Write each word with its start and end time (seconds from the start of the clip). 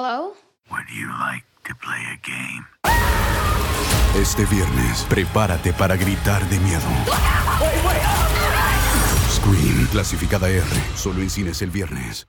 Hello? 0.00 0.32
Would 0.70 0.88
you 0.94 1.08
like 1.08 1.44
to 1.66 1.74
play 1.74 1.98
a 2.06 2.18
game? 2.22 2.64
Este 4.14 4.46
viernes, 4.46 5.04
prepárate 5.08 5.72
para 5.72 5.96
gritar 5.96 6.48
de 6.48 6.60
miedo. 6.60 6.86
Scream, 9.28 9.88
clasificada 9.90 10.48
R, 10.50 10.64
solo 10.94 11.20
en 11.20 11.28
cines 11.28 11.62
el 11.62 11.72
viernes. 11.72 12.28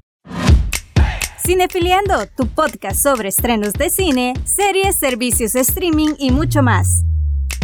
Cinefiliando, 1.43 2.27
tu 2.37 2.47
podcast 2.47 3.01
sobre 3.01 3.29
estrenos 3.29 3.73
de 3.73 3.89
cine, 3.89 4.33
series, 4.43 4.95
servicios 4.95 5.53
de 5.53 5.61
streaming 5.61 6.13
y 6.19 6.29
mucho 6.29 6.61
más. 6.61 7.01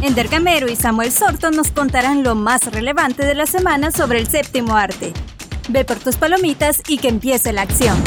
Ender 0.02 0.30
Gamero 0.30 0.68
y 0.68 0.76
Samuel 0.76 1.12
Sorto 1.12 1.52
nos 1.52 1.70
contarán 1.70 2.24
lo 2.24 2.34
más 2.34 2.72
relevante 2.72 3.24
de 3.24 3.36
la 3.36 3.46
semana 3.46 3.92
sobre 3.92 4.20
el 4.20 4.28
séptimo 4.28 4.76
arte. 4.76 5.14
Ve 5.70 5.86
por 5.86 5.98
tus 5.98 6.16
palomitas 6.16 6.82
y 6.88 6.98
que 6.98 7.10
empiece 7.10 7.54
la 7.54 7.62
acción. 7.62 7.98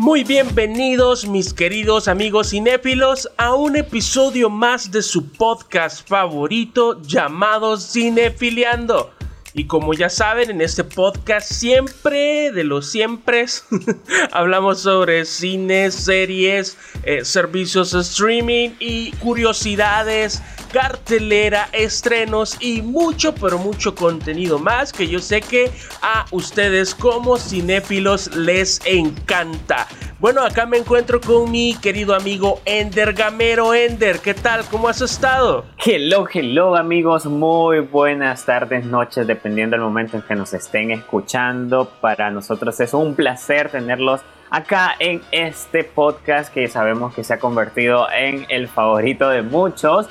Muy 0.00 0.24
bienvenidos 0.24 1.28
mis 1.28 1.52
queridos 1.52 2.08
amigos 2.08 2.52
cinéfilos 2.52 3.28
a 3.36 3.52
un 3.54 3.76
episodio 3.76 4.48
más 4.48 4.90
de 4.90 5.02
su 5.02 5.30
podcast 5.30 6.08
favorito 6.08 7.02
llamado 7.02 7.76
Cinefiliando. 7.76 9.12
Y 9.52 9.66
como 9.66 9.92
ya 9.92 10.08
saben, 10.08 10.48
en 10.48 10.62
este 10.62 10.84
podcast 10.84 11.52
siempre, 11.52 12.50
de 12.50 12.64
los 12.64 12.90
siempre, 12.90 13.44
hablamos 14.32 14.80
sobre 14.80 15.26
cine, 15.26 15.90
series, 15.90 16.78
eh, 17.02 17.22
servicios 17.26 17.92
de 17.92 18.00
streaming 18.00 18.70
y 18.78 19.10
curiosidades, 19.16 20.40
cartelera, 20.72 21.68
estrenos 21.72 22.56
y 22.60 22.82
mucho, 22.82 23.34
pero 23.34 23.58
mucho 23.58 23.94
contenido 23.94 24.58
más 24.58 24.92
que 24.92 25.08
yo 25.08 25.18
sé 25.18 25.40
que 25.40 25.70
a 26.02 26.26
ustedes 26.30 26.94
como 26.94 27.36
cinéfilos 27.36 28.34
les 28.36 28.80
encanta. 28.86 29.86
Bueno, 30.20 30.42
acá 30.42 30.66
me 30.66 30.76
encuentro 30.76 31.20
con 31.20 31.50
mi 31.50 31.74
querido 31.74 32.14
amigo 32.14 32.60
Ender 32.66 33.14
Gamero. 33.14 33.74
Ender, 33.74 34.18
¿qué 34.18 34.34
tal? 34.34 34.64
¿Cómo 34.70 34.88
has 34.88 35.00
estado? 35.00 35.64
Hello, 35.84 36.26
hello 36.30 36.76
amigos, 36.76 37.24
muy 37.24 37.80
buenas 37.80 38.44
tardes, 38.44 38.84
noches, 38.84 39.26
dependiendo 39.26 39.76
del 39.76 39.84
momento 39.84 40.18
en 40.18 40.22
que 40.22 40.34
nos 40.34 40.52
estén 40.52 40.90
escuchando. 40.90 41.90
Para 42.02 42.30
nosotros 42.30 42.78
es 42.80 42.92
un 42.92 43.14
placer 43.14 43.70
tenerlos 43.70 44.20
acá 44.50 44.94
en 44.98 45.22
este 45.30 45.84
podcast 45.84 46.52
que 46.52 46.68
sabemos 46.68 47.14
que 47.14 47.24
se 47.24 47.34
ha 47.34 47.38
convertido 47.38 48.06
en 48.10 48.44
el 48.50 48.68
favorito 48.68 49.28
de 49.30 49.42
muchos 49.42 50.08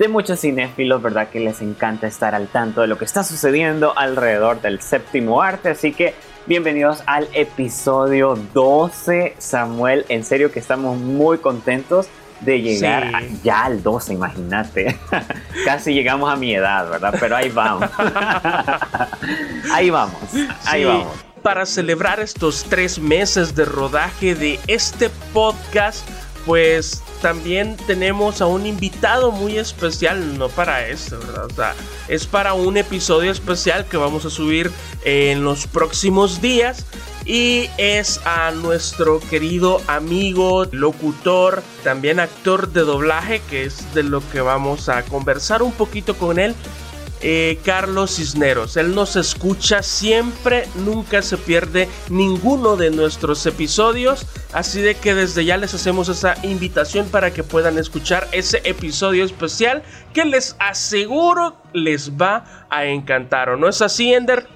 de 0.00 0.08
muchos 0.08 0.40
cinéfilos, 0.40 1.02
¿verdad? 1.02 1.28
Que 1.28 1.40
les 1.40 1.60
encanta 1.60 2.06
estar 2.06 2.34
al 2.34 2.48
tanto 2.48 2.80
de 2.80 2.86
lo 2.86 2.96
que 2.96 3.04
está 3.04 3.22
sucediendo 3.22 3.92
alrededor 3.98 4.62
del 4.62 4.80
séptimo 4.80 5.42
arte. 5.42 5.68
Así 5.68 5.92
que 5.92 6.14
bienvenidos 6.46 7.02
al 7.04 7.28
episodio 7.34 8.34
12, 8.54 9.34
Samuel. 9.36 10.06
En 10.08 10.24
serio 10.24 10.50
que 10.50 10.58
estamos 10.58 10.98
muy 10.98 11.36
contentos 11.36 12.08
de 12.40 12.62
llegar 12.62 13.22
ya 13.44 13.66
al 13.66 13.82
12, 13.82 14.14
imagínate. 14.14 14.98
Casi 15.66 15.92
llegamos 15.92 16.32
a 16.32 16.36
mi 16.36 16.54
edad, 16.54 16.88
¿verdad? 16.88 17.14
Pero 17.20 17.36
ahí 17.36 17.50
vamos. 17.50 17.90
ahí 19.70 19.90
vamos, 19.90 20.18
ahí 20.64 20.84
vamos. 20.84 21.08
Para 21.42 21.66
celebrar 21.66 22.20
estos 22.20 22.64
tres 22.64 22.98
meses 22.98 23.54
de 23.54 23.66
rodaje 23.66 24.34
de 24.34 24.58
este 24.66 25.10
podcast, 25.34 26.08
pues 26.46 27.02
también 27.22 27.76
tenemos 27.86 28.40
a 28.40 28.46
un 28.46 28.66
invitado 28.66 29.30
muy 29.30 29.58
especial, 29.58 30.38
no 30.38 30.48
para 30.48 30.86
esto, 30.88 31.18
¿verdad? 31.18 31.74
Es 32.08 32.26
para 32.26 32.54
un 32.54 32.76
episodio 32.76 33.30
especial 33.30 33.86
que 33.86 33.96
vamos 33.96 34.24
a 34.24 34.30
subir 34.30 34.70
en 35.04 35.44
los 35.44 35.66
próximos 35.66 36.40
días. 36.40 36.86
Y 37.26 37.68
es 37.76 38.18
a 38.24 38.50
nuestro 38.50 39.20
querido 39.20 39.82
amigo, 39.86 40.64
locutor, 40.72 41.62
también 41.84 42.18
actor 42.18 42.72
de 42.72 42.80
doblaje, 42.80 43.42
que 43.50 43.64
es 43.64 43.94
de 43.94 44.02
lo 44.02 44.22
que 44.30 44.40
vamos 44.40 44.88
a 44.88 45.02
conversar 45.04 45.62
un 45.62 45.72
poquito 45.72 46.16
con 46.16 46.38
él. 46.38 46.54
Eh, 47.22 47.58
Carlos 47.64 48.16
Cisneros. 48.16 48.78
Él 48.78 48.94
nos 48.94 49.14
escucha 49.16 49.82
siempre, 49.82 50.64
nunca 50.74 51.20
se 51.20 51.36
pierde 51.36 51.86
ninguno 52.08 52.76
de 52.76 52.90
nuestros 52.90 53.44
episodios. 53.44 54.26
Así 54.54 54.80
de 54.80 54.94
que 54.94 55.14
desde 55.14 55.44
ya 55.44 55.58
les 55.58 55.74
hacemos 55.74 56.08
esa 56.08 56.34
invitación 56.42 57.08
para 57.08 57.30
que 57.30 57.44
puedan 57.44 57.76
escuchar 57.76 58.26
ese 58.32 58.62
episodio 58.64 59.24
especial 59.24 59.82
que 60.14 60.24
les 60.24 60.56
aseguro 60.58 61.56
les 61.74 62.12
va 62.12 62.66
a 62.70 62.86
encantar. 62.86 63.50
¿O 63.50 63.56
no 63.56 63.68
es 63.68 63.82
así, 63.82 64.14
Ender? 64.14 64.46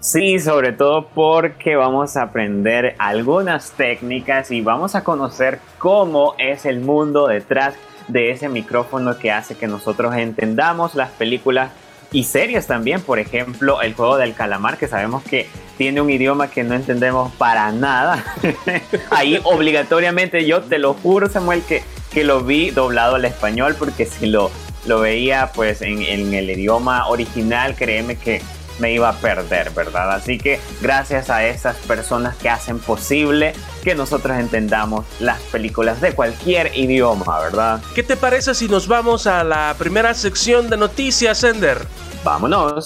Sí, 0.00 0.40
sobre 0.40 0.72
todo 0.72 1.08
porque 1.14 1.76
vamos 1.76 2.16
a 2.16 2.22
aprender 2.22 2.96
algunas 2.98 3.72
técnicas 3.72 4.50
y 4.50 4.62
vamos 4.62 4.94
a 4.94 5.04
conocer 5.04 5.60
cómo 5.78 6.34
es 6.38 6.64
el 6.64 6.80
mundo 6.80 7.28
detrás 7.28 7.74
de 8.08 8.30
ese 8.30 8.48
micrófono 8.48 9.18
que 9.18 9.30
hace 9.30 9.56
que 9.56 9.66
nosotros 9.66 10.14
entendamos 10.16 10.94
las 10.94 11.10
películas 11.10 11.70
y 12.12 12.24
series 12.24 12.66
también, 12.66 13.00
por 13.00 13.18
ejemplo, 13.18 13.82
el 13.82 13.94
juego 13.94 14.16
del 14.16 14.34
calamar, 14.34 14.78
que 14.78 14.88
sabemos 14.88 15.22
que 15.22 15.48
tiene 15.78 16.00
un 16.00 16.10
idioma 16.10 16.50
que 16.50 16.64
no 16.64 16.74
entendemos 16.74 17.32
para 17.34 17.70
nada. 17.72 18.24
Ahí 19.10 19.40
obligatoriamente 19.44 20.44
yo 20.44 20.62
te 20.62 20.78
lo 20.78 20.94
juro, 20.94 21.28
Samuel, 21.28 21.62
que, 21.62 21.82
que 22.12 22.24
lo 22.24 22.42
vi 22.42 22.70
doblado 22.70 23.14
al 23.14 23.24
español, 23.24 23.76
porque 23.78 24.06
si 24.06 24.26
lo, 24.26 24.50
lo 24.86 25.00
veía 25.00 25.52
pues 25.54 25.82
en, 25.82 26.02
en 26.02 26.34
el 26.34 26.50
idioma 26.50 27.06
original, 27.08 27.74
créeme 27.76 28.16
que 28.16 28.42
me 28.80 28.92
iba 28.92 29.08
a 29.08 29.12
perder, 29.12 29.70
¿verdad? 29.70 30.12
Así 30.12 30.38
que 30.38 30.58
gracias 30.80 31.30
a 31.30 31.44
esas 31.46 31.76
personas 31.76 32.36
que 32.36 32.48
hacen 32.48 32.78
posible 32.78 33.52
que 33.84 33.94
nosotros 33.94 34.38
entendamos 34.38 35.06
las 35.20 35.40
películas 35.42 36.00
de 36.00 36.12
cualquier 36.12 36.76
idioma, 36.76 37.40
¿verdad? 37.40 37.80
¿Qué 37.94 38.02
te 38.02 38.16
parece 38.16 38.54
si 38.54 38.68
nos 38.68 38.88
vamos 38.88 39.26
a 39.26 39.44
la 39.44 39.74
primera 39.78 40.14
sección 40.14 40.68
de 40.70 40.76
noticias, 40.76 41.44
Ender? 41.44 41.78
Vámonos. 42.24 42.84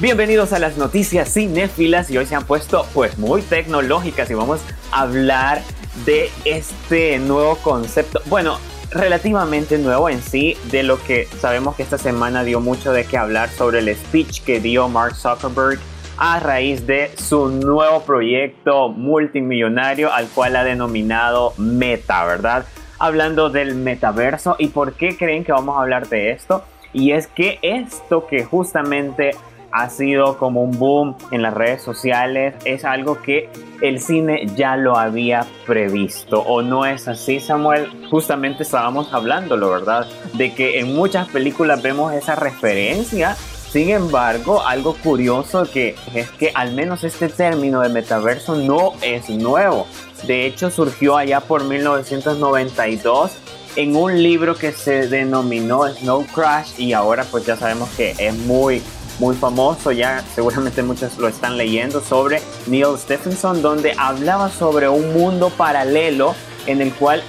Bienvenidos 0.00 0.52
a 0.52 0.60
las 0.60 0.76
noticias 0.76 1.32
cinéfilas 1.32 2.08
y 2.08 2.18
hoy 2.18 2.26
se 2.26 2.36
han 2.36 2.44
puesto 2.44 2.86
pues 2.94 3.18
muy 3.18 3.42
tecnológicas 3.42 4.30
y 4.30 4.34
vamos 4.34 4.60
a 4.92 5.00
hablar 5.00 5.60
de 6.06 6.30
este 6.44 7.18
nuevo 7.18 7.56
concepto. 7.56 8.22
Bueno, 8.26 8.58
relativamente 8.90 9.78
nuevo 9.78 10.08
en 10.08 10.22
sí, 10.22 10.56
de 10.70 10.82
lo 10.82 11.02
que 11.02 11.26
sabemos 11.40 11.76
que 11.76 11.82
esta 11.82 11.98
semana 11.98 12.44
dio 12.44 12.60
mucho 12.60 12.92
de 12.92 13.04
qué 13.04 13.18
hablar 13.18 13.50
sobre 13.50 13.80
el 13.80 13.94
speech 13.94 14.42
que 14.42 14.60
dio 14.60 14.88
Mark 14.88 15.14
Zuckerberg 15.14 15.78
a 16.16 16.40
raíz 16.40 16.86
de 16.86 17.12
su 17.16 17.48
nuevo 17.48 18.02
proyecto 18.02 18.88
multimillonario 18.88 20.12
al 20.12 20.26
cual 20.28 20.56
ha 20.56 20.64
denominado 20.64 21.54
Meta, 21.58 22.24
¿verdad? 22.24 22.64
Hablando 22.98 23.50
del 23.50 23.76
metaverso 23.76 24.56
y 24.58 24.68
por 24.68 24.94
qué 24.94 25.16
creen 25.16 25.44
que 25.44 25.52
vamos 25.52 25.76
a 25.76 25.82
hablar 25.82 26.08
de 26.08 26.32
esto. 26.32 26.64
Y 26.92 27.12
es 27.12 27.28
que 27.28 27.58
esto 27.62 28.26
que 28.26 28.44
justamente 28.44 29.30
ha 29.70 29.90
sido 29.90 30.38
como 30.38 30.62
un 30.62 30.78
boom 30.78 31.16
en 31.30 31.42
las 31.42 31.54
redes 31.54 31.82
sociales, 31.82 32.54
es 32.64 32.84
algo 32.84 33.20
que 33.20 33.48
el 33.80 34.00
cine 34.00 34.46
ya 34.56 34.76
lo 34.76 34.96
había 34.96 35.46
previsto. 35.66 36.40
¿O 36.40 36.62
no 36.62 36.86
es 36.86 37.08
así, 37.08 37.40
Samuel? 37.40 37.90
Justamente 38.10 38.62
estábamos 38.62 39.12
hablándolo, 39.12 39.70
¿verdad? 39.70 40.06
De 40.34 40.54
que 40.54 40.80
en 40.80 40.94
muchas 40.94 41.28
películas 41.28 41.82
vemos 41.82 42.12
esa 42.12 42.34
referencia. 42.34 43.36
Sin 43.70 43.90
embargo, 43.90 44.62
algo 44.66 44.94
curioso 44.94 45.70
que 45.70 45.94
es 46.14 46.30
que 46.30 46.50
al 46.54 46.72
menos 46.72 47.04
este 47.04 47.28
término 47.28 47.82
de 47.82 47.90
metaverso 47.90 48.56
no 48.56 48.94
es 49.02 49.28
nuevo. 49.28 49.86
De 50.26 50.46
hecho, 50.46 50.70
surgió 50.70 51.18
allá 51.18 51.40
por 51.40 51.64
1992 51.64 53.36
en 53.76 53.94
un 53.94 54.22
libro 54.22 54.56
que 54.56 54.72
se 54.72 55.06
denominó 55.06 55.86
Snow 55.86 56.26
Crash 56.34 56.80
y 56.80 56.94
ahora 56.94 57.24
pues 57.30 57.44
ya 57.44 57.56
sabemos 57.56 57.90
que 57.90 58.14
es 58.18 58.34
muy 58.34 58.82
muy 59.18 59.34
famoso, 59.36 59.92
ya 59.92 60.24
seguramente 60.34 60.82
muchos 60.82 61.18
lo 61.18 61.28
están 61.28 61.56
leyendo, 61.56 62.00
sobre 62.00 62.40
Neil 62.66 62.96
Stephenson, 62.96 63.62
donde 63.62 63.94
hablaba 63.96 64.50
sobre 64.50 64.88
un 64.88 65.12
mundo 65.12 65.50
paralelo 65.50 66.34
en 66.66 66.80
el 66.80 66.92
cual 66.92 67.22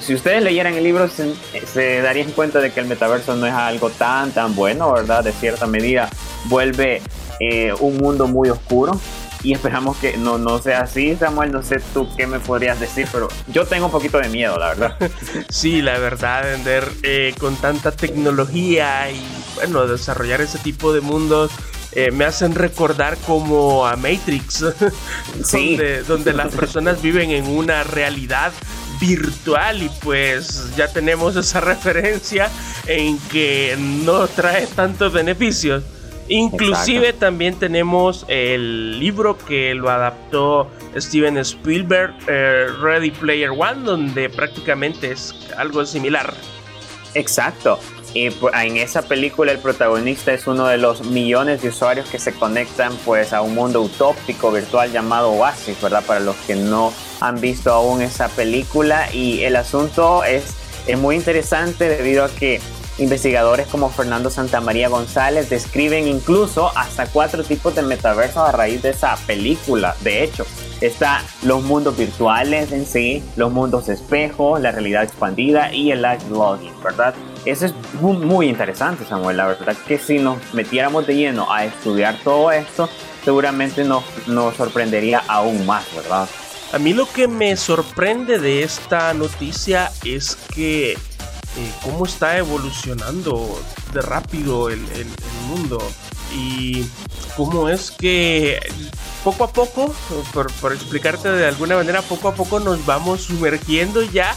si 0.00 0.14
ustedes 0.14 0.42
leyeran 0.42 0.74
el 0.74 0.84
libro 0.84 1.08
se, 1.08 2.02
darían 2.02 2.30
cuenta 2.32 2.60
de 2.60 2.72
que 2.72 2.80
el 2.80 2.86
metaverso 2.86 3.34
no 3.36 3.46
es 3.46 3.52
algo 3.52 3.90
tan 3.90 4.32
tan 4.32 4.54
bueno, 4.54 4.92
¿verdad? 4.92 5.24
De 5.24 5.32
cierta 5.32 5.66
medida 5.66 6.10
vuelve 6.46 7.00
eh, 7.40 7.72
un 7.80 7.96
mundo 7.96 8.26
muy 8.26 8.50
oscuro 8.50 9.00
y 9.44 9.52
esperamos 9.52 9.98
que 9.98 10.16
no, 10.16 10.38
no 10.38 10.58
sea 10.58 10.80
así, 10.80 11.14
Samuel. 11.16 11.52
No 11.52 11.62
sé 11.62 11.76
tú 11.92 12.08
qué 12.16 12.26
me 12.26 12.40
podrías 12.40 12.80
decir, 12.80 13.06
pero 13.12 13.28
yo 13.48 13.66
tengo 13.66 13.86
un 13.86 13.92
poquito 13.92 14.18
de 14.18 14.28
miedo, 14.28 14.58
la 14.58 14.68
verdad. 14.68 14.96
Sí, 15.50 15.82
la 15.82 15.98
verdad, 15.98 16.54
Ender, 16.54 16.90
eh, 17.02 17.34
con 17.38 17.56
tanta 17.56 17.92
tecnología 17.92 19.10
y 19.10 19.22
bueno, 19.54 19.86
desarrollar 19.86 20.40
ese 20.40 20.58
tipo 20.58 20.92
de 20.92 21.00
mundos. 21.00 21.50
Eh, 21.92 22.10
me 22.10 22.24
hacen 22.24 22.54
recordar 22.54 23.16
como 23.18 23.86
a 23.86 23.94
Matrix, 23.96 24.64
sí. 25.44 25.76
donde, 25.76 26.02
donde 26.02 26.32
las 26.32 26.54
personas 26.54 27.00
viven 27.02 27.30
en 27.30 27.46
una 27.46 27.84
realidad 27.84 28.52
virtual 29.00 29.82
y 29.82 29.90
pues 30.02 30.74
ya 30.76 30.88
tenemos 30.88 31.36
esa 31.36 31.60
referencia 31.60 32.50
en 32.86 33.18
que 33.28 33.76
no 33.78 34.26
trae 34.26 34.66
tantos 34.66 35.12
beneficios. 35.12 35.84
Inclusive 36.28 37.08
Exacto. 37.08 37.26
también 37.26 37.54
tenemos 37.56 38.24
el 38.28 38.98
libro 38.98 39.36
que 39.36 39.74
lo 39.74 39.90
adaptó 39.90 40.70
Steven 40.96 41.36
Spielberg, 41.38 42.14
eh, 42.26 42.66
Ready 42.80 43.10
Player 43.10 43.50
One, 43.50 43.82
donde 43.84 44.30
prácticamente 44.30 45.12
es 45.12 45.34
algo 45.56 45.84
similar. 45.84 46.32
Exacto. 47.14 47.78
Y 48.14 48.30
en 48.52 48.76
esa 48.76 49.02
película 49.02 49.50
el 49.50 49.58
protagonista 49.58 50.32
es 50.32 50.46
uno 50.46 50.68
de 50.68 50.78
los 50.78 51.04
millones 51.04 51.62
de 51.62 51.70
usuarios 51.70 52.08
que 52.08 52.20
se 52.20 52.32
conectan 52.32 52.96
pues 53.04 53.32
a 53.32 53.42
un 53.42 53.56
mundo 53.56 53.82
utópico 53.82 54.52
virtual 54.52 54.92
llamado 54.92 55.32
Oasis, 55.32 55.80
¿verdad? 55.82 56.04
Para 56.06 56.20
los 56.20 56.36
que 56.46 56.54
no 56.54 56.92
han 57.20 57.40
visto 57.40 57.72
aún 57.72 58.02
esa 58.02 58.28
película 58.28 59.12
y 59.12 59.42
el 59.42 59.56
asunto 59.56 60.22
es, 60.22 60.54
es 60.86 60.96
muy 60.96 61.16
interesante 61.16 61.88
debido 61.88 62.24
a 62.24 62.28
que 62.28 62.60
investigadores 62.98 63.66
como 63.66 63.90
Fernando 63.90 64.30
Santamaría 64.30 64.88
González 64.88 65.50
describen 65.50 66.06
incluso 66.06 66.70
hasta 66.76 67.06
cuatro 67.06 67.42
tipos 67.42 67.74
de 67.74 67.82
metaversos 67.82 68.48
a 68.48 68.52
raíz 68.52 68.82
de 68.82 68.90
esa 68.90 69.16
película. 69.26 69.96
De 70.00 70.22
hecho, 70.22 70.46
está 70.80 71.22
los 71.42 71.62
mundos 71.62 71.96
virtuales 71.96 72.72
en 72.72 72.86
sí, 72.86 73.22
los 73.36 73.52
mundos 73.52 73.88
espejo, 73.88 74.58
la 74.58 74.70
realidad 74.70 75.02
expandida 75.02 75.72
y 75.72 75.90
el 75.90 76.02
live 76.02 76.20
blogging, 76.28 76.72
¿verdad? 76.82 77.14
Eso 77.44 77.66
es 77.66 77.74
muy 78.00 78.48
interesante, 78.48 79.04
Samuel. 79.04 79.36
La 79.36 79.46
verdad 79.46 79.76
que 79.86 79.98
si 79.98 80.18
nos 80.18 80.38
metiéramos 80.54 81.06
de 81.06 81.16
lleno 81.16 81.52
a 81.52 81.64
estudiar 81.64 82.16
todo 82.22 82.52
esto, 82.52 82.88
seguramente 83.24 83.84
nos, 83.84 84.04
nos 84.26 84.56
sorprendería 84.56 85.22
aún 85.26 85.66
más, 85.66 85.84
¿verdad? 85.94 86.28
A 86.72 86.78
mí 86.78 86.92
lo 86.92 87.06
que 87.06 87.28
me 87.28 87.56
sorprende 87.56 88.38
de 88.38 88.62
esta 88.62 89.14
noticia 89.14 89.92
es 90.04 90.36
que 90.54 90.98
eh, 91.56 91.72
cómo 91.82 92.04
está 92.04 92.38
evolucionando 92.38 93.60
de 93.92 94.00
rápido 94.00 94.70
el, 94.70 94.80
mundo 95.48 95.78
y 96.34 96.84
cómo 97.36 97.68
es 97.68 97.90
que 97.90 98.58
poco 99.22 99.44
a 99.44 99.52
poco, 99.52 99.94
por, 100.32 100.50
por, 100.54 100.72
explicarte 100.72 101.30
de 101.30 101.46
alguna 101.46 101.76
manera, 101.76 102.02
poco 102.02 102.28
a 102.28 102.34
poco 102.34 102.60
nos 102.60 102.84
vamos 102.84 103.22
sumergiendo 103.22 104.02
ya 104.02 104.36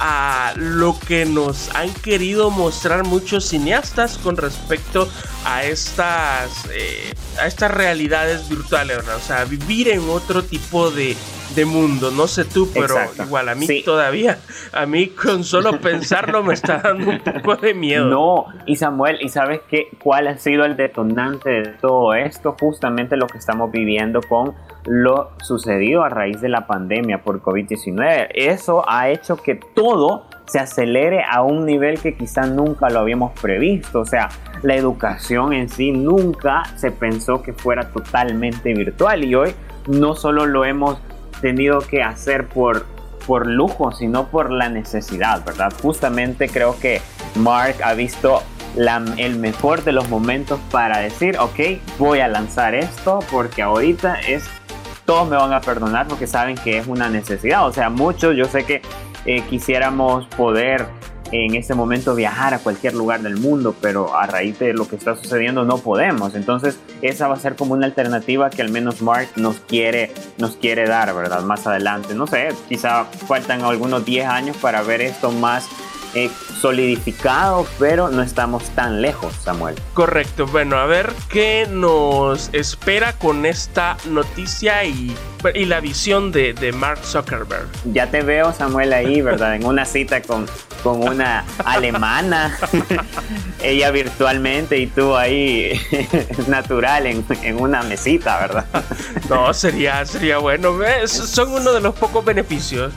a 0.00 0.54
lo 0.56 0.98
que 0.98 1.26
nos 1.26 1.68
han 1.74 1.92
querido 1.92 2.50
mostrar 2.50 3.04
muchos 3.04 3.44
cineastas 3.44 4.16
con 4.16 4.38
respecto 4.38 5.06
a 5.44 5.64
estas, 5.64 6.50
eh, 6.72 7.12
a 7.38 7.46
estas 7.46 7.70
realidades 7.70 8.48
virtuales. 8.48 8.98
O 8.98 9.20
sea, 9.20 9.44
vivir 9.44 9.88
en 9.88 10.08
otro 10.08 10.42
tipo 10.42 10.90
de, 10.90 11.16
de 11.54 11.64
mundo. 11.64 12.10
No 12.10 12.26
sé 12.26 12.44
tú, 12.44 12.68
pero 12.72 12.94
Exacto. 12.94 13.24
igual 13.24 13.48
a 13.48 13.54
mí 13.54 13.66
sí. 13.66 13.82
todavía, 13.84 14.38
a 14.72 14.86
mí 14.86 15.08
con 15.08 15.44
solo 15.44 15.80
pensarlo 15.80 16.42
me 16.42 16.54
está 16.54 16.78
dando 16.78 17.10
un 17.10 17.18
poco 17.20 17.56
de 17.56 17.74
miedo. 17.74 18.06
No, 18.06 18.46
y 18.66 18.76
Samuel, 18.76 19.18
¿y 19.20 19.28
sabes 19.28 19.60
qué? 19.68 19.88
¿Cuál 20.02 20.28
ha 20.28 20.38
sido 20.38 20.64
el 20.64 20.76
detonante 20.76 21.50
de 21.50 21.68
todo 21.80 22.14
esto? 22.14 22.56
Justamente 22.58 23.16
lo 23.16 23.26
que 23.26 23.38
estamos 23.38 23.70
viviendo 23.70 24.20
con 24.22 24.54
lo 24.86 25.30
sucedido 25.42 26.02
a 26.02 26.08
raíz 26.08 26.40
de 26.40 26.48
la 26.48 26.66
pandemia 26.66 27.22
por 27.22 27.42
COVID-19. 27.42 28.28
Eso 28.34 28.84
ha 28.88 29.08
hecho 29.10 29.36
que 29.36 29.54
todo 29.74 30.26
se 30.46 30.58
acelere 30.58 31.22
a 31.22 31.42
un 31.42 31.64
nivel 31.64 32.00
que 32.00 32.14
quizá 32.14 32.42
nunca 32.46 32.90
lo 32.90 33.00
habíamos 33.00 33.38
previsto. 33.38 34.00
O 34.00 34.04
sea, 34.04 34.28
la 34.62 34.74
educación 34.74 35.52
en 35.52 35.68
sí 35.68 35.92
nunca 35.92 36.64
se 36.76 36.90
pensó 36.90 37.40
que 37.42 37.52
fuera 37.52 37.90
totalmente 37.90 38.74
virtual 38.74 39.24
y 39.24 39.34
hoy 39.34 39.54
no 39.86 40.14
solo 40.14 40.46
lo 40.46 40.64
hemos 40.64 40.98
tenido 41.40 41.80
que 41.80 42.02
hacer 42.02 42.46
por, 42.48 42.86
por 43.26 43.46
lujo, 43.46 43.92
sino 43.92 44.28
por 44.28 44.50
la 44.50 44.68
necesidad, 44.68 45.44
¿verdad? 45.44 45.72
Justamente 45.82 46.48
creo 46.48 46.78
que 46.78 47.00
Mark 47.34 47.76
ha 47.82 47.94
visto 47.94 48.42
el 49.16 49.36
mejor 49.36 49.82
de 49.82 49.92
los 49.92 50.08
momentos 50.08 50.60
para 50.70 50.98
decir, 50.98 51.38
ok, 51.38 51.58
voy 51.98 52.20
a 52.20 52.28
lanzar 52.28 52.74
esto 52.74 53.18
porque 53.30 53.62
ahorita 53.62 54.20
es 54.20 54.48
todos 55.04 55.28
me 55.28 55.36
van 55.36 55.52
a 55.52 55.60
perdonar 55.60 56.06
porque 56.06 56.28
saben 56.28 56.56
que 56.56 56.78
es 56.78 56.86
una 56.86 57.08
necesidad. 57.08 57.66
O 57.66 57.72
sea, 57.72 57.90
muchos, 57.90 58.36
yo 58.36 58.44
sé 58.44 58.64
que 58.64 58.80
eh, 59.24 59.42
quisiéramos 59.50 60.26
poder 60.26 60.86
en 61.32 61.54
este 61.54 61.74
momento 61.74 62.14
viajar 62.14 62.54
a 62.54 62.58
cualquier 62.58 62.94
lugar 62.94 63.22
del 63.22 63.36
mundo, 63.36 63.74
pero 63.80 64.16
a 64.16 64.26
raíz 64.26 64.58
de 64.58 64.72
lo 64.72 64.88
que 64.88 64.96
está 64.96 65.16
sucediendo 65.16 65.64
no 65.64 65.78
podemos. 65.78 66.34
Entonces, 66.34 66.78
esa 67.02 67.28
va 67.28 67.34
a 67.34 67.38
ser 67.38 67.56
como 67.56 67.74
una 67.74 67.86
alternativa 67.86 68.50
que 68.50 68.62
al 68.62 68.70
menos 68.70 69.00
Mark 69.02 69.28
nos 69.36 69.56
quiere, 69.60 70.12
nos 70.38 70.56
quiere 70.56 70.86
dar, 70.86 71.14
¿verdad? 71.14 71.42
Más 71.42 71.66
adelante. 71.66 72.14
No 72.14 72.26
sé, 72.26 72.48
quizá 72.68 73.04
faltan 73.04 73.62
algunos 73.62 74.04
10 74.04 74.26
años 74.26 74.56
para 74.56 74.82
ver 74.82 75.00
esto 75.00 75.30
más 75.30 75.68
eh, 76.14 76.30
solidificado, 76.60 77.66
pero 77.78 78.10
no 78.10 78.22
estamos 78.22 78.64
tan 78.70 79.00
lejos, 79.00 79.32
Samuel. 79.44 79.76
Correcto, 79.94 80.46
bueno, 80.46 80.76
a 80.76 80.86
ver 80.86 81.12
qué 81.28 81.66
nos 81.70 82.50
espera 82.52 83.12
con 83.12 83.46
esta 83.46 83.96
noticia 84.08 84.84
y, 84.84 85.16
y 85.54 85.64
la 85.66 85.80
visión 85.80 86.32
de, 86.32 86.52
de, 86.52 86.72
Mark 86.72 87.00
Zuckerberg. 87.04 87.68
Ya 87.92 88.10
te 88.10 88.22
veo, 88.22 88.52
Samuel, 88.52 88.92
ahí, 88.92 89.20
¿verdad? 89.20 89.54
En 89.54 89.64
una 89.64 89.84
cita 89.84 90.20
con, 90.22 90.46
con 90.82 91.02
una 91.06 91.44
alemana, 91.64 92.58
ella 93.62 93.90
virtualmente 93.90 94.78
y 94.78 94.86
tú 94.86 95.16
ahí 95.16 95.80
natural 96.48 97.06
en, 97.06 97.24
en, 97.42 97.60
una 97.60 97.82
mesita, 97.82 98.40
¿verdad? 98.40 98.66
No, 99.28 99.54
sería, 99.54 100.04
sería 100.04 100.38
bueno, 100.38 100.76
son 101.06 101.52
uno 101.52 101.72
de 101.72 101.80
los 101.80 101.94
pocos 101.94 102.24
beneficios. 102.24 102.92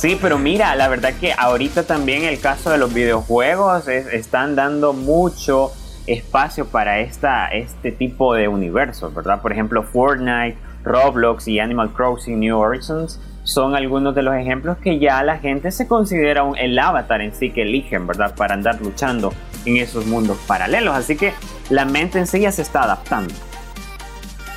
Sí, 0.00 0.18
pero 0.20 0.38
mira, 0.38 0.74
la 0.74 0.88
verdad 0.88 1.14
que 1.18 1.32
ahorita 1.32 1.84
también 1.84 2.17
el 2.24 2.40
caso 2.40 2.70
de 2.70 2.78
los 2.78 2.92
videojuegos 2.92 3.88
es, 3.88 4.06
están 4.06 4.56
dando 4.56 4.92
mucho 4.92 5.72
espacio 6.06 6.66
para 6.66 7.00
esta, 7.00 7.48
este 7.48 7.92
tipo 7.92 8.34
de 8.34 8.48
universos, 8.48 9.14
¿verdad? 9.14 9.42
Por 9.42 9.52
ejemplo, 9.52 9.82
Fortnite, 9.82 10.56
Roblox 10.84 11.48
y 11.48 11.60
Animal 11.60 11.90
Crossing 11.92 12.40
New 12.40 12.58
Horizons 12.58 13.20
son 13.42 13.74
algunos 13.74 14.14
de 14.14 14.22
los 14.22 14.34
ejemplos 14.34 14.76
que 14.78 14.98
ya 14.98 15.22
la 15.22 15.38
gente 15.38 15.70
se 15.70 15.88
considera 15.88 16.42
un, 16.42 16.56
el 16.58 16.78
avatar 16.78 17.20
en 17.20 17.34
sí 17.34 17.50
que 17.50 17.62
eligen, 17.62 18.06
¿verdad? 18.06 18.34
Para 18.34 18.54
andar 18.54 18.80
luchando 18.80 19.32
en 19.64 19.78
esos 19.78 20.06
mundos 20.06 20.38
paralelos. 20.46 20.94
Así 20.94 21.16
que 21.16 21.32
la 21.70 21.84
mente 21.84 22.18
en 22.18 22.26
sí 22.26 22.40
ya 22.40 22.52
se 22.52 22.62
está 22.62 22.82
adaptando. 22.82 23.32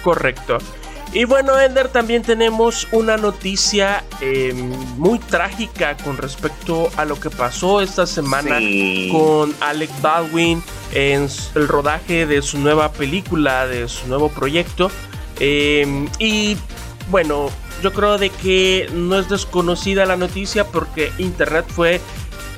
Correcto. 0.04 0.58
Y 1.14 1.26
bueno, 1.26 1.60
Ender, 1.60 1.90
también 1.90 2.24
tenemos 2.24 2.88
una 2.94 3.18
noticia 3.18 4.04
eh, 4.22 4.54
muy 4.98 5.20
trágica 5.20 5.98
con 5.98 6.16
respecto 6.16 6.90
a 6.96 7.04
lo 7.04 7.20
que 7.20 7.30
pasó 7.30 7.82
esta 7.82 8.08
semana 8.08 8.60
sí. 8.60 9.10
con 9.12 9.54
Alec 9.60 9.90
Baldwin 10.02 10.64
en 10.94 11.28
el 11.56 11.68
rodaje 11.68 12.26
de 12.26 12.42
su 12.42 12.60
nueva 12.60 12.94
película, 12.94 13.68
de 13.68 13.90
su 13.90 14.08
nuevo 14.08 14.30
proyecto. 14.30 14.90
Eh, 15.42 16.08
y 16.18 16.56
bueno, 17.10 17.50
yo 17.84 17.92
creo 17.92 18.18
de 18.18 18.30
que 18.30 18.90
no 18.94 19.20
es 19.20 19.28
desconocida 19.28 20.06
la 20.06 20.16
noticia 20.16 20.66
porque 20.66 21.12
Internet 21.18 21.66
fue 21.68 22.00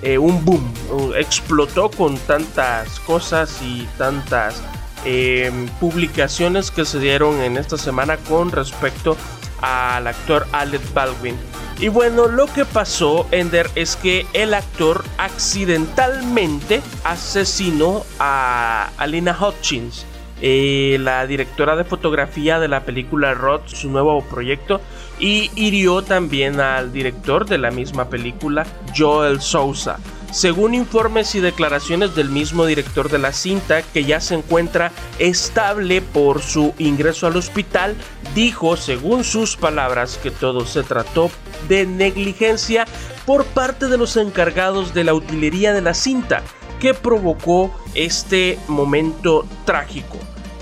eh, 0.04 0.20
un 0.20 0.46
boom, 0.46 0.72
explotó 1.16 1.90
con 1.90 2.18
tantas 2.20 3.00
cosas 3.00 3.60
y 3.64 3.88
tantas 3.98 4.62
eh, 5.06 5.52
publicaciones 5.80 6.72
que 6.72 6.86
se 6.86 7.00
dieron 7.00 7.42
en 7.42 7.58
esta 7.58 7.78
semana 7.78 8.18
con 8.18 8.52
respecto 8.52 9.18
al 9.62 10.08
actor 10.08 10.46
Alec 10.52 10.82
Baldwin. 10.94 11.38
Y 11.80 11.88
bueno, 11.88 12.28
lo 12.28 12.46
que 12.48 12.66
pasó, 12.66 13.28
Ender, 13.32 13.70
es 13.76 13.96
que 13.96 14.26
el 14.34 14.54
actor 14.54 15.04
accidentalmente 15.18 16.82
asesinó 17.04 18.04
a 18.20 18.90
Alina 18.98 19.38
Hutchins, 19.40 20.06
eh, 20.42 20.98
la 21.00 21.26
directora 21.26 21.76
de 21.76 21.84
fotografía 21.84 22.60
de 22.60 22.68
la 22.68 22.82
película 22.82 23.34
Rod, 23.34 23.62
su 23.66 23.90
nuevo 23.90 24.22
proyecto, 24.24 24.82
y 25.20 25.52
hirió 25.56 26.04
también 26.04 26.60
al 26.60 26.94
director 26.94 27.46
de 27.46 27.58
la 27.58 27.72
misma 27.72 28.10
película, 28.10 28.66
Joel 28.96 29.42
Sousa. 29.42 30.00
Según 30.34 30.74
informes 30.74 31.36
y 31.36 31.42
declaraciones 31.42 32.16
del 32.16 32.32
mismo 32.32 32.66
director 32.66 33.08
de 33.08 33.20
la 33.20 33.34
cinta, 33.34 33.84
que 33.84 34.04
ya 34.04 34.20
se 34.20 34.34
encuentra 34.34 34.92
estable 35.20 36.02
por 36.02 36.42
su 36.42 36.74
ingreso 36.80 37.28
al 37.28 37.38
hospital, 37.38 37.96
dijo, 38.34 38.76
según 38.76 39.24
sus 39.24 39.56
palabras, 39.56 40.18
que 40.18 40.32
todo 40.32 40.66
se 40.66 40.82
trató 40.82 41.30
de 41.70 41.86
negligencia 41.86 42.86
por 43.28 43.46
parte 43.46 43.88
de 43.88 44.00
los 44.00 44.18
encargados 44.18 44.96
de 44.96 45.04
la 45.04 45.14
utilería 45.14 45.72
de 45.72 45.82
la 45.82 45.94
cinta, 45.94 46.42
que 46.80 46.96
provocó 46.96 47.72
este 47.94 48.58
momento 48.68 49.46
trágico. 49.66 50.18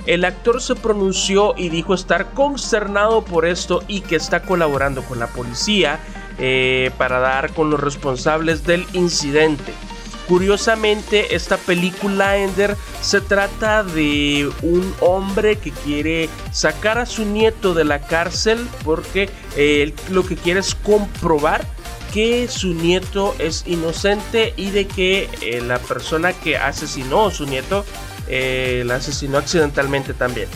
El 0.06 0.26
actor 0.26 0.62
se 0.62 0.76
pronunció 0.76 1.54
y 1.56 1.70
dijo 1.70 1.94
estar 1.94 2.32
consternado 2.32 3.24
por 3.24 3.46
esto 3.46 3.84
y 3.88 4.02
que 4.02 4.18
está 4.18 4.42
colaborando 4.42 5.02
con 5.04 5.20
la 5.20 5.28
policía 5.28 6.02
eh, 6.42 6.92
para 6.98 7.20
dar 7.20 7.54
con 7.54 7.70
los 7.70 7.80
responsables 7.80 8.66
del 8.66 8.86
incidente. 8.94 9.74
Curiosamente, 10.28 11.36
esta 11.36 11.58
película 11.58 12.38
Ender 12.38 12.76
se 13.02 13.22
trata 13.22 13.84
de 13.84 14.50
un 14.62 14.94
hombre 15.02 15.58
que 15.58 15.72
quiere 15.72 16.30
sacar 16.52 16.98
a 16.98 17.06
su 17.06 17.26
nieto 17.26 17.74
de 17.74 17.84
la 17.84 18.00
cárcel 18.00 18.68
porque 18.84 19.30
él 19.58 19.94
lo 20.10 20.26
que 20.26 20.36
quiere 20.36 20.62
es 20.62 20.74
comprobar 20.76 21.66
que 22.14 22.48
su 22.48 22.74
nieto 22.74 23.36
es 23.40 23.64
inocente 23.66 24.54
y 24.58 24.72
de 24.72 24.86
que 24.88 25.30
eh, 25.42 25.62
la 25.62 25.80
persona 25.80 26.34
que 26.34 26.58
asesinó 26.58 27.28
a 27.28 27.32
su 27.32 27.46
nieto 27.46 27.86
eh, 28.28 28.84
la 28.86 28.96
asesinó 28.96 29.38
accidentalmente 29.38 30.14
también. 30.14 30.48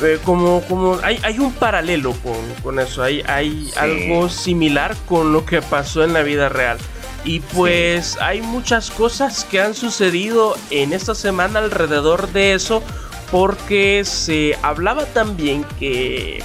Eh, 0.00 0.20
como, 0.24 0.60
como 0.62 0.98
hay, 1.02 1.18
hay, 1.24 1.40
un 1.40 1.52
paralelo 1.52 2.14
con, 2.62 2.78
eso, 2.78 3.02
hay, 3.02 3.22
hay 3.26 3.68
algo 3.76 4.28
similar 4.28 4.96
con 5.06 5.32
lo 5.32 5.44
que 5.44 5.60
pasó 5.60 6.04
en 6.04 6.12
la 6.12 6.22
vida 6.22 6.48
real. 6.48 6.78
Y 7.24 7.40
pues 7.40 8.16
hay 8.20 8.40
muchas 8.40 8.90
cosas 8.92 9.44
que 9.44 9.60
han 9.60 9.74
sucedido 9.74 10.56
en 10.70 10.92
esta 10.92 11.16
semana 11.16 11.58
alrededor 11.58 12.30
de 12.32 12.54
eso, 12.54 12.80
porque 13.32 14.04
se 14.04 14.56
hablaba 14.62 15.04
también 15.06 15.64
que 15.80 16.44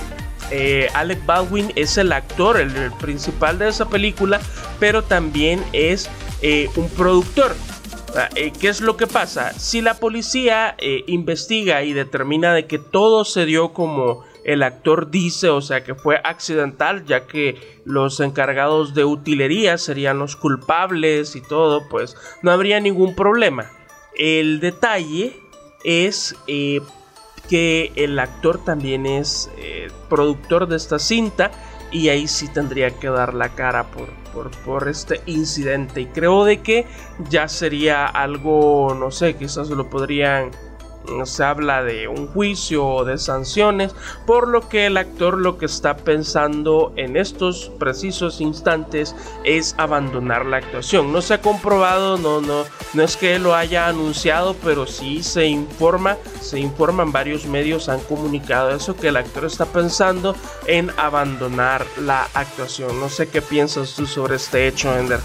eh, 0.50 0.88
Alec 0.96 1.24
Baldwin 1.26 1.72
es 1.76 1.98
el 2.00 2.12
actor, 2.12 2.60
el, 2.60 2.92
principal 2.94 3.60
de 3.60 3.70
esa 3.70 3.88
película, 3.88 4.42
pero 4.80 5.04
también 5.04 5.64
es 5.74 6.10
un 6.76 6.90
productor. 6.90 7.56
Ah, 8.16 8.30
eh, 8.36 8.52
¿Qué 8.52 8.70
es 8.70 8.80
lo 8.80 8.96
que 8.96 9.08
pasa? 9.08 9.54
Si 9.54 9.82
la 9.82 9.96
policía 9.96 10.76
eh, 10.78 11.04
investiga 11.08 11.82
y 11.82 11.94
determina 11.94 12.54
de 12.54 12.68
que 12.68 12.78
todo 12.78 13.26
se 13.26 13.48
dio 13.48 13.74
como 13.74 14.24
el 14.44 14.62
actor 14.62 15.10
dice, 15.10 15.50
o 15.50 15.62
sea 15.62 15.84
que 15.84 15.96
fue 15.96 16.22
accidental, 16.24 17.06
ya 17.06 17.26
que 17.26 17.80
los 17.86 18.20
encargados 18.20 18.94
de 18.94 19.04
utilería 19.04 19.80
serían 19.80 20.20
los 20.20 20.36
culpables 20.36 21.36
y 21.36 21.42
todo, 21.42 21.90
pues 21.90 22.16
no 22.44 22.52
habría 22.52 22.80
ningún 22.80 23.16
problema. 23.16 23.72
El 24.16 24.60
detalle 24.60 25.36
es 25.84 26.36
eh, 26.46 26.82
que 27.50 27.92
el 27.96 28.20
actor 28.20 28.64
también 28.64 29.08
es 29.08 29.50
productor 30.08 30.68
de 30.68 30.76
esta 30.76 31.00
cinta 31.00 31.50
y 31.94 32.10
ahí 32.10 32.28
sí 32.28 32.48
tendría 32.48 32.90
que 32.90 33.08
dar 33.08 33.34
la 33.36 33.50
cara 33.50 33.86
por, 33.86 34.10
por, 34.66 34.90
este 34.90 35.22
incidente. 35.28 36.02
Y 36.02 36.06
creo 36.08 36.44
de 36.44 36.62
que 36.62 36.88
ya 37.30 37.48
sería 37.48 38.08
algo, 38.08 38.96
no 39.00 39.12
sé, 39.12 39.36
quizás 39.36 39.70
lo 39.70 39.90
podrían 39.90 40.50
se 41.26 41.44
habla 41.44 41.84
de 41.84 42.08
un 42.08 42.28
juicio 42.28 42.86
o 42.86 43.06
de 43.06 43.18
sanciones, 43.18 43.96
por 44.26 44.48
lo 44.48 44.68
que 44.70 44.86
el 44.88 44.98
actor 44.98 45.38
lo 45.38 45.58
que 45.58 45.66
está 45.66 45.98
pensando 45.98 46.94
en 46.96 47.18
estos 47.18 47.72
precisos 47.80 48.42
instantes 48.42 49.16
es 49.44 49.76
abandonar 49.78 50.46
la 50.46 50.58
actuación. 50.58 51.12
No 51.12 51.22
se 51.22 51.36
ha 51.36 51.42
comprobado, 51.42 52.18
no, 52.18 52.42
no, 52.42 52.64
no 52.94 53.04
es 53.04 53.18
que 53.18 53.40
lo 53.40 53.56
haya 53.56 53.88
anunciado, 53.88 54.56
pero 54.64 54.86
sí 54.88 55.24
se 55.24 55.46
informa, 55.46 56.18
se 56.42 56.60
informan 56.60 57.12
varios 57.12 57.46
medios 57.46 57.90
han 57.90 58.00
comunicado 58.02 58.72
eso 58.72 58.96
que 58.96 59.10
el 59.10 59.18
actor 59.18 59.46
está 59.46 59.66
pensando 59.66 60.36
en 60.68 60.92
abandonar 60.98 61.86
la 62.00 62.28
actuación. 62.34 63.00
No 63.00 63.10
sé 63.10 63.28
qué 63.28 63.42
piensas 63.42 63.96
tú 63.96 64.06
sobre 64.06 64.36
este 64.36 64.68
hecho, 64.68 64.96
Ender. 64.98 65.20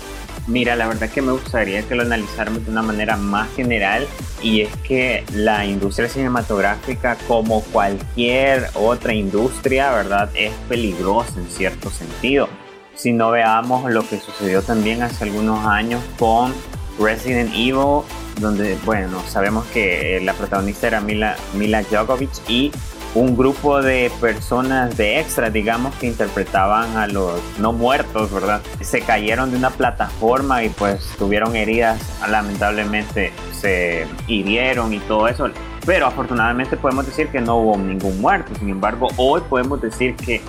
Mira, 0.49 0.77
la 0.77 0.89
verdad 0.89 1.11
que 1.11 1.21
me 1.21 1.33
gustaría 1.33 1.83
que 1.83 1.95
lo 1.95 2.03
analizáramos 2.03 2.65
de 2.65 2.71
una 2.71 2.81
manera 2.81 3.19
más 3.19 3.51
general 3.55 4.07
y 4.43 4.63
es 4.63 4.75
que 4.79 5.23
la 5.35 5.67
industria 5.67 6.09
cinematográfica, 6.09 7.19
como 7.29 7.63
cualquier 7.65 8.71
otra 8.73 9.13
industria, 9.13 9.93
¿verdad? 9.93 10.31
Es 10.35 10.53
peligrosa 10.67 11.39
en 11.39 11.51
cierto 11.51 11.91
sentido. 11.91 12.49
Si 12.95 13.13
no 13.13 13.31
veamos 13.31 13.91
lo 13.93 14.09
que 14.09 14.19
sucedió 14.19 14.63
también 14.63 15.03
hace 15.03 15.25
algunos 15.25 15.67
años 15.67 16.03
con 16.19 16.55
Resident 16.99 17.53
Evil, 17.53 18.05
donde, 18.41 18.79
bueno, 18.87 19.23
sabemos 19.29 19.67
que 19.67 20.19
la 20.25 20.33
protagonista 20.33 20.87
era 20.87 21.03
Mila, 21.03 21.37
Mila 21.53 21.85
Jovovich 21.85 22.41
y 22.49 22.73
un 23.15 23.37
grupo 23.37 23.81
de 23.83 24.11
personas 24.21 24.97
de 24.97 25.21
extra, 25.21 25.51
digamos, 25.51 25.95
que 25.97 26.07
interpretaban 26.07 26.97
a 26.97 27.07
los 27.07 27.41
no 27.59 27.73
muertos, 27.73 28.33
¿verdad? 28.33 28.61
Se 28.81 29.01
cayeron 29.01 29.51
de 29.51 29.57
una 29.57 29.71
plataforma 29.71 30.63
y 30.63 30.69
pues 30.69 31.15
tuvieron 31.19 31.57
heridas, 31.57 32.01
lamentablemente 32.29 33.33
se 33.53 34.07
hirieron 34.27 34.93
y 34.93 35.01
todo 35.01 35.29
eso. 35.29 35.49
Pero 35.87 36.07
afortunadamente 36.07 36.77
podemos 36.77 37.07
decir 37.07 37.29
que 37.29 37.41
no 37.41 37.57
hubo 37.57 37.79
ningún 37.79 38.21
muerto. 38.21 38.55
Sin 38.59 38.69
embargo, 38.69 39.09
hoy 39.17 39.41
podemos 39.49 39.81
decir 39.81 40.15
que 40.17 40.43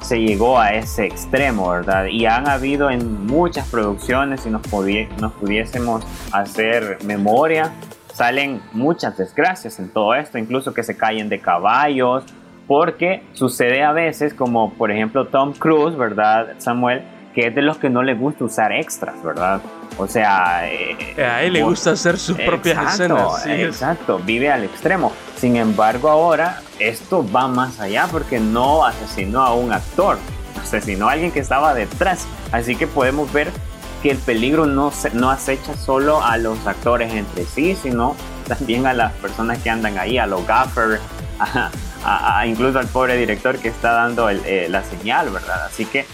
se 0.00 0.20
llegó 0.20 0.58
a 0.58 0.72
ese 0.72 1.04
extremo, 1.04 1.70
¿verdad? 1.70 2.06
Y 2.06 2.26
han 2.26 2.48
habido 2.48 2.90
en 2.90 3.26
muchas 3.26 3.68
producciones, 3.68 4.42
si 4.42 4.50
nos, 4.50 4.62
nos 5.18 5.32
pudiésemos 5.32 6.04
hacer 6.32 6.98
memoria, 7.04 7.72
salen 8.18 8.60
muchas 8.72 9.16
desgracias 9.16 9.78
en 9.78 9.90
todo 9.90 10.12
esto, 10.12 10.38
incluso 10.38 10.74
que 10.74 10.82
se 10.82 10.96
caen 10.96 11.28
de 11.28 11.38
caballos, 11.38 12.24
porque 12.66 13.22
sucede 13.32 13.84
a 13.84 13.92
veces, 13.92 14.34
como 14.34 14.74
por 14.74 14.90
ejemplo 14.90 15.28
Tom 15.28 15.52
Cruise, 15.52 15.96
¿verdad, 15.96 16.54
Samuel? 16.58 17.02
Que 17.32 17.46
es 17.46 17.54
de 17.54 17.62
los 17.62 17.78
que 17.78 17.88
no 17.88 18.02
le 18.02 18.14
gusta 18.14 18.44
usar 18.44 18.72
extras, 18.72 19.22
¿verdad? 19.22 19.60
O 19.98 20.08
sea... 20.08 20.68
Eh, 20.68 20.96
a 21.22 21.44
él 21.44 21.52
le 21.52 21.62
gusta 21.62 21.92
hacer 21.92 22.18
sus 22.18 22.36
propias 22.36 22.94
escenas. 22.94 23.46
exacto, 23.46 24.18
vive 24.18 24.50
al 24.50 24.64
extremo. 24.64 25.12
Sin 25.36 25.54
embargo, 25.54 26.08
ahora 26.08 26.60
esto 26.80 27.24
va 27.30 27.46
más 27.46 27.78
allá 27.78 28.08
porque 28.10 28.40
no 28.40 28.84
asesinó 28.84 29.42
a 29.42 29.54
un 29.54 29.72
actor, 29.72 30.18
asesinó 30.60 31.08
a 31.08 31.12
alguien 31.12 31.30
que 31.30 31.38
estaba 31.38 31.72
detrás. 31.72 32.26
Así 32.50 32.74
que 32.74 32.88
podemos 32.88 33.32
ver 33.32 33.52
que 34.02 34.10
el 34.10 34.18
peligro 34.18 34.66
no, 34.66 34.92
no 35.12 35.30
acecha 35.30 35.76
solo 35.76 36.22
a 36.22 36.36
los 36.36 36.66
actores 36.66 37.12
entre 37.12 37.44
sí, 37.44 37.76
sino 37.80 38.16
también 38.46 38.86
a 38.86 38.94
las 38.94 39.12
personas 39.14 39.58
que 39.58 39.70
andan 39.70 39.98
ahí, 39.98 40.18
a 40.18 40.26
los 40.26 40.46
gaffers, 40.46 41.00
a, 42.04 42.46
incluso 42.46 42.78
al 42.78 42.86
pobre 42.86 43.16
director 43.16 43.58
que 43.58 43.68
está 43.68 43.92
dando 43.92 44.30
eh, 44.30 44.66
la 44.68 44.82
señal, 44.84 45.30
¿verdad? 45.30 45.66
Así 45.66 45.84
que 45.84 46.06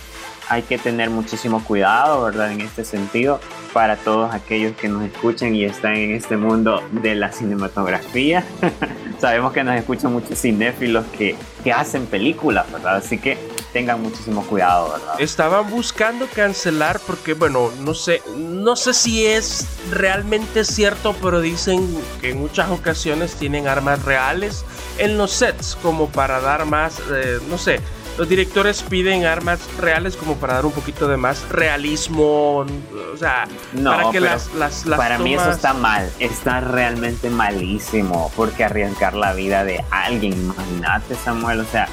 hay 0.49 0.63
que 0.63 0.79
tener 0.79 1.11
muchísimo 1.11 1.65
cuidado, 1.65 2.25
¿verdad? 2.25 2.53
En 2.53 2.61
este 2.61 2.85
sentido, 2.85 3.41
para 3.75 3.97
todos 3.97 4.33
aquellos 4.33 4.77
que 4.77 4.89
nos 4.89 5.03
escuchan 5.03 5.55
y 5.55 5.65
están 5.65 5.97
en 5.97 6.13
este 6.13 6.37
mundo 6.37 6.81
de 6.93 7.17
la 7.17 7.33
cinematografía. 7.33 8.45
Sabemos 9.21 9.53
que 9.53 9.65
nos 9.65 9.75
escuchan 9.75 10.13
muchos 10.13 10.41
cinéfilos 10.41 11.05
que, 11.19 11.35
que 11.65 11.73
hacen 11.73 12.07
películas, 12.07 12.71
¿verdad? 12.71 12.97
Así 12.97 13.19
que 13.19 13.37
tengan 13.73 14.01
muchísimo 14.01 14.45
cuidado, 14.47 14.93
¿verdad? 14.93 15.21
Estaban 15.21 15.69
buscando 15.69 16.29
cancelar 16.29 17.01
porque, 17.05 17.35
bueno, 17.35 17.73
no 17.81 17.95
sé, 17.95 18.23
no 18.37 18.77
sé 18.77 18.95
si 18.95 19.27
es 19.27 19.67
realmente 19.91 20.65
cierto, 20.65 21.17
pero 21.21 21.41
dicen 21.41 21.85
que 22.21 22.31
en 22.31 22.39
muchas 22.39 22.71
ocasiones 22.71 23.35
tienen 23.35 23.67
armas 23.67 24.05
reales 24.05 24.65
en 24.99 25.19
los 25.19 25.33
sets 25.33 25.77
como 25.83 26.09
para 26.09 26.41
dar 26.41 26.65
más, 26.65 27.01
eh, 27.13 27.41
no 27.51 27.59
sé, 27.59 27.81
los 28.17 28.29
directores 28.29 28.83
piden 28.83 29.25
armas 29.25 29.61
reales 29.79 30.17
como 30.17 30.37
para 30.37 30.55
dar 30.55 30.67
un 30.67 30.73
poquito 30.73 31.09
de 31.09 31.17
más 31.17 31.49
realismo, 31.49 32.59
o 32.59 33.17
sea, 33.17 33.49
para 33.83 34.11
que 34.11 34.21
las, 34.21 34.55
las, 34.55 34.85
Para 34.85 35.19
mí 35.19 35.35
eso 35.35 35.51
está 35.51 35.75
mal, 35.75 36.11
está 36.19 36.61
realmente 36.61 37.31
malísimo, 37.31 38.31
porque 38.37 38.65
arriesgar 38.65 39.15
la 39.15 39.33
vida 39.33 39.65
de 39.65 39.85
alguien, 39.91 40.33
imagínate 40.33 41.17
Samuel, 41.17 41.61
o 41.61 41.65
sea, 41.65 41.89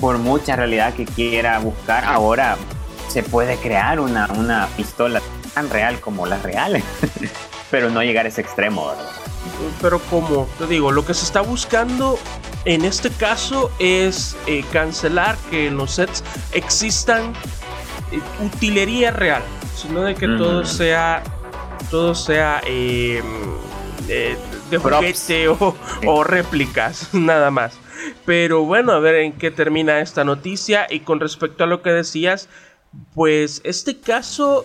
por 0.00 0.18
mucha 0.18 0.56
realidad 0.56 0.94
que 0.94 1.04
quiera 1.04 1.58
buscar, 1.60 2.04
ahora 2.04 2.56
se 3.08 3.22
puede 3.22 3.56
crear 3.58 4.00
una, 4.00 4.26
una 4.32 4.66
pistola 4.76 5.20
tan 5.54 5.70
real 5.70 6.00
como 6.00 6.26
las 6.26 6.42
reales, 6.42 6.82
pero 7.70 7.90
no 7.90 8.02
llegar 8.02 8.26
a 8.26 8.28
ese 8.28 8.40
extremo, 8.40 8.88
¿verdad? 8.88 9.10
Pero 9.80 10.00
como 10.00 10.48
te 10.58 10.66
digo, 10.66 10.90
lo 10.90 11.04
que 11.04 11.14
se 11.14 11.24
está 11.24 11.40
buscando 11.40 12.18
en 12.64 12.84
este 12.84 13.10
caso 13.10 13.70
es 13.78 14.36
eh, 14.46 14.64
cancelar 14.72 15.36
que 15.50 15.66
en 15.66 15.76
los 15.76 15.92
sets 15.92 16.22
existan 16.52 17.32
eh, 18.12 18.20
utilería 18.44 19.10
real, 19.10 19.42
sino 19.74 20.02
de 20.02 20.14
que 20.14 20.28
todo 20.28 20.64
sea 20.64 21.22
todo 21.90 22.14
sea 22.14 22.60
em, 22.64 23.24
eh, 24.08 24.36
de 24.70 24.78
juguete 24.78 25.48
o, 25.48 25.76
o 26.06 26.24
réplicas, 26.24 27.08
nada 27.12 27.50
más. 27.50 27.74
Pero 28.24 28.64
bueno, 28.64 28.92
a 28.92 28.98
ver 28.98 29.16
en 29.16 29.32
qué 29.32 29.50
termina 29.50 30.00
esta 30.00 30.24
noticia. 30.24 30.86
Y 30.88 31.00
con 31.00 31.20
respecto 31.20 31.64
a 31.64 31.66
lo 31.66 31.82
que 31.82 31.90
decías, 31.90 32.48
pues 33.14 33.60
este 33.64 33.98
caso 33.98 34.64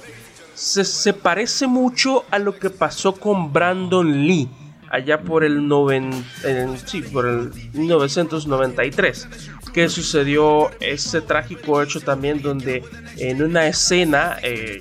se, 0.53 0.85
se 0.85 1.13
parece 1.13 1.67
mucho 1.67 2.25
a 2.31 2.39
lo 2.39 2.57
que 2.57 2.69
pasó 2.69 3.13
con 3.13 3.51
Brandon 3.51 4.25
Lee 4.25 4.49
allá 4.89 5.21
por 5.21 5.43
el, 5.43 5.67
noven, 5.67 6.11
sí, 6.85 7.01
por 7.01 7.27
el 7.27 7.51
1993 7.73 9.27
que 9.77 9.89
sucedió 9.89 10.71
ese 10.79 11.21
trágico 11.21 11.81
hecho 11.83 12.01
también 12.01 12.41
donde 12.41 12.83
en 13.17 13.43
una 13.43 13.67
escena 13.67 14.37
eh, 14.41 14.79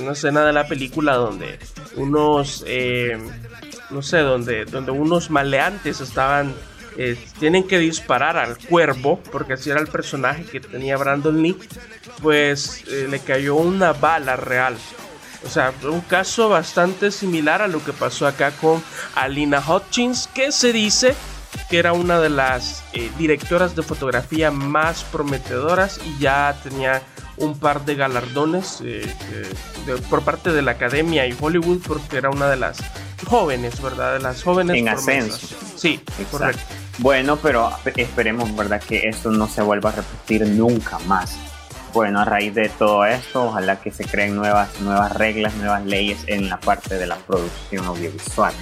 una 0.00 0.12
escena 0.12 0.44
de 0.44 0.52
la 0.52 0.66
película 0.66 1.14
donde 1.14 1.60
unos 1.94 2.64
eh, 2.66 3.18
no 3.90 4.02
sé 4.02 4.18
donde 4.18 4.64
donde 4.64 4.90
unos 4.90 5.30
maleantes 5.30 6.00
estaban 6.00 6.54
eh, 6.96 7.16
tienen 7.38 7.68
que 7.68 7.78
disparar 7.78 8.36
al 8.36 8.58
cuervo 8.58 9.20
porque 9.30 9.52
así 9.52 9.70
era 9.70 9.80
el 9.80 9.86
personaje 9.86 10.44
que 10.44 10.58
tenía 10.58 10.96
Brandon 10.96 11.40
Lee 11.40 11.56
pues 12.20 12.84
le 12.88 13.20
cayó 13.20 13.54
una 13.54 13.92
bala 13.92 14.34
real 14.34 14.76
o 15.46 15.48
sea, 15.48 15.72
un 15.84 16.00
caso 16.00 16.48
bastante 16.48 17.10
similar 17.10 17.62
a 17.62 17.68
lo 17.68 17.82
que 17.84 17.92
pasó 17.92 18.26
acá 18.26 18.50
con 18.50 18.82
Alina 19.14 19.62
Hutchins, 19.66 20.28
que 20.34 20.50
se 20.50 20.72
dice 20.72 21.14
que 21.70 21.78
era 21.78 21.92
una 21.92 22.20
de 22.20 22.28
las 22.28 22.82
eh, 22.92 23.10
directoras 23.16 23.76
de 23.76 23.82
fotografía 23.82 24.50
más 24.50 25.04
prometedoras 25.04 26.00
y 26.04 26.18
ya 26.20 26.58
tenía 26.62 27.02
un 27.36 27.58
par 27.58 27.84
de 27.84 27.94
galardones 27.94 28.80
eh, 28.84 29.06
por 30.10 30.22
parte 30.22 30.52
de 30.52 30.62
la 30.62 30.72
academia 30.72 31.26
y 31.26 31.36
Hollywood 31.38 31.78
porque 31.86 32.16
era 32.16 32.30
una 32.30 32.48
de 32.48 32.56
las 32.56 32.78
jóvenes, 33.26 33.80
¿verdad? 33.80 34.14
De 34.14 34.20
las 34.20 34.42
jóvenes. 34.42 34.76
En 34.76 34.88
ascenso. 34.88 35.56
Sí, 35.76 36.00
correcto. 36.30 36.62
Bueno, 36.98 37.36
pero 37.36 37.70
esperemos, 37.94 38.54
¿verdad? 38.56 38.82
Que 38.82 39.08
esto 39.08 39.30
no 39.30 39.48
se 39.48 39.62
vuelva 39.62 39.90
a 39.90 39.96
repetir 39.96 40.46
nunca 40.46 40.98
más 41.00 41.38
bueno, 41.96 42.20
a 42.20 42.26
raíz 42.26 42.54
de 42.54 42.68
todo 42.68 43.06
esto, 43.06 43.46
ojalá 43.46 43.80
que 43.80 43.90
se 43.90 44.04
creen 44.04 44.36
nuevas, 44.36 44.78
nuevas 44.82 45.16
reglas, 45.16 45.54
nuevas 45.54 45.82
leyes 45.86 46.24
en 46.26 46.50
la 46.50 46.60
parte 46.60 46.98
de 46.98 47.06
la 47.06 47.16
producción 47.16 47.86
audiovisual. 47.86 48.52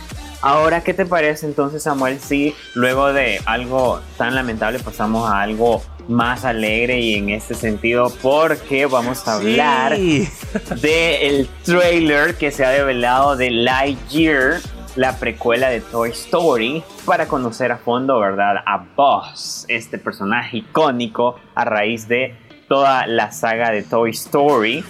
Ahora, 0.40 0.84
¿qué 0.84 0.94
te 0.94 1.04
parece 1.04 1.44
entonces, 1.46 1.82
Samuel, 1.82 2.20
si 2.20 2.54
luego 2.74 3.12
de 3.12 3.40
algo 3.44 4.00
tan 4.16 4.36
lamentable 4.36 4.78
pasamos 4.78 5.28
a 5.28 5.40
algo 5.40 5.82
más 6.06 6.44
alegre 6.44 7.00
y 7.00 7.16
en 7.16 7.30
este 7.30 7.56
sentido 7.56 8.12
porque 8.22 8.86
vamos 8.86 9.26
a 9.26 9.34
hablar 9.34 9.98
del 10.80 11.48
trailer 11.64 12.36
que 12.36 12.52
se 12.52 12.64
ha 12.64 12.70
develado 12.70 13.34
de 13.36 13.50
Lightyear, 13.50 14.60
la 14.94 15.18
precuela 15.18 15.70
de 15.70 15.80
Toy 15.80 16.10
Story, 16.10 16.84
para 17.04 17.26
conocer 17.26 17.72
a 17.72 17.78
fondo, 17.78 18.20
¿verdad? 18.20 18.58
A 18.64 18.86
Buzz, 18.94 19.64
este 19.66 19.98
personaje 19.98 20.58
icónico 20.58 21.34
a 21.56 21.64
raíz 21.64 22.06
de 22.06 22.43
toda 22.68 23.06
la 23.06 23.32
saga 23.32 23.70
de 23.70 23.82
Toy 23.82 24.10
Story. 24.10 24.84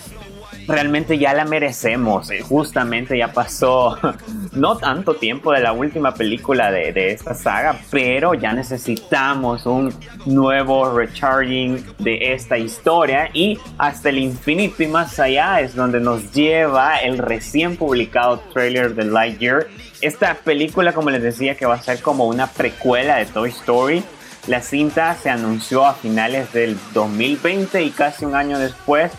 Realmente 0.66 1.19
ya 1.19 1.35
la 1.35 1.45
merecemos. 1.45 2.31
Eh, 2.31 2.40
justamente 2.40 3.19
ya 3.19 3.33
pasó 3.33 3.99
no 4.52 4.78
tanto 4.78 5.14
tiempo 5.14 5.52
de 5.52 5.61
la 5.61 5.73
última 5.73 6.14
película 6.14 6.71
de, 6.71 7.11
esta 7.11 7.35
saga, 7.35 7.78
pero 7.90 8.35
ya 8.35 8.52
necesitamos 8.52 9.66
un 9.66 9.93
nuevo 10.25 10.97
recharging 10.97 11.85
de 11.99 12.33
esta 12.33 12.57
historia 12.57 13.28
y 13.35 13.59
hasta 13.76 14.09
el 14.09 14.19
infinito 14.19 14.83
y 14.83 14.87
más 14.87 15.19
allá 15.21 15.61
es 15.61 15.75
donde 15.75 16.00
nos 16.00 16.33
lleva 16.33 16.97
el 16.99 17.19
recién 17.19 17.76
publicado 17.76 18.38
trailer 18.52 18.95
de 18.95 19.04
Lightyear. 19.04 19.66
Esta 20.00 20.35
película, 20.35 20.93
como 20.93 21.11
les 21.11 21.23
decía, 21.23 21.57
que 21.57 21.66
va 21.66 21.75
a 21.75 21.83
ser 21.83 22.00
como 22.00 22.26
una 22.26 22.47
precuela 22.47 23.16
de 23.16 23.26
Toy 23.26 23.50
Story 23.50 24.02
la 24.47 24.61
cinta 24.61 25.17
se 25.21 25.31
anunció 25.31 25.87
a 25.87 25.95
finales 25.95 26.53
del 26.53 26.79
2020 26.93 27.83
y 27.83 27.91
casi 27.91 28.25
un 28.25 28.35
año 28.35 28.59
después 28.59 29.13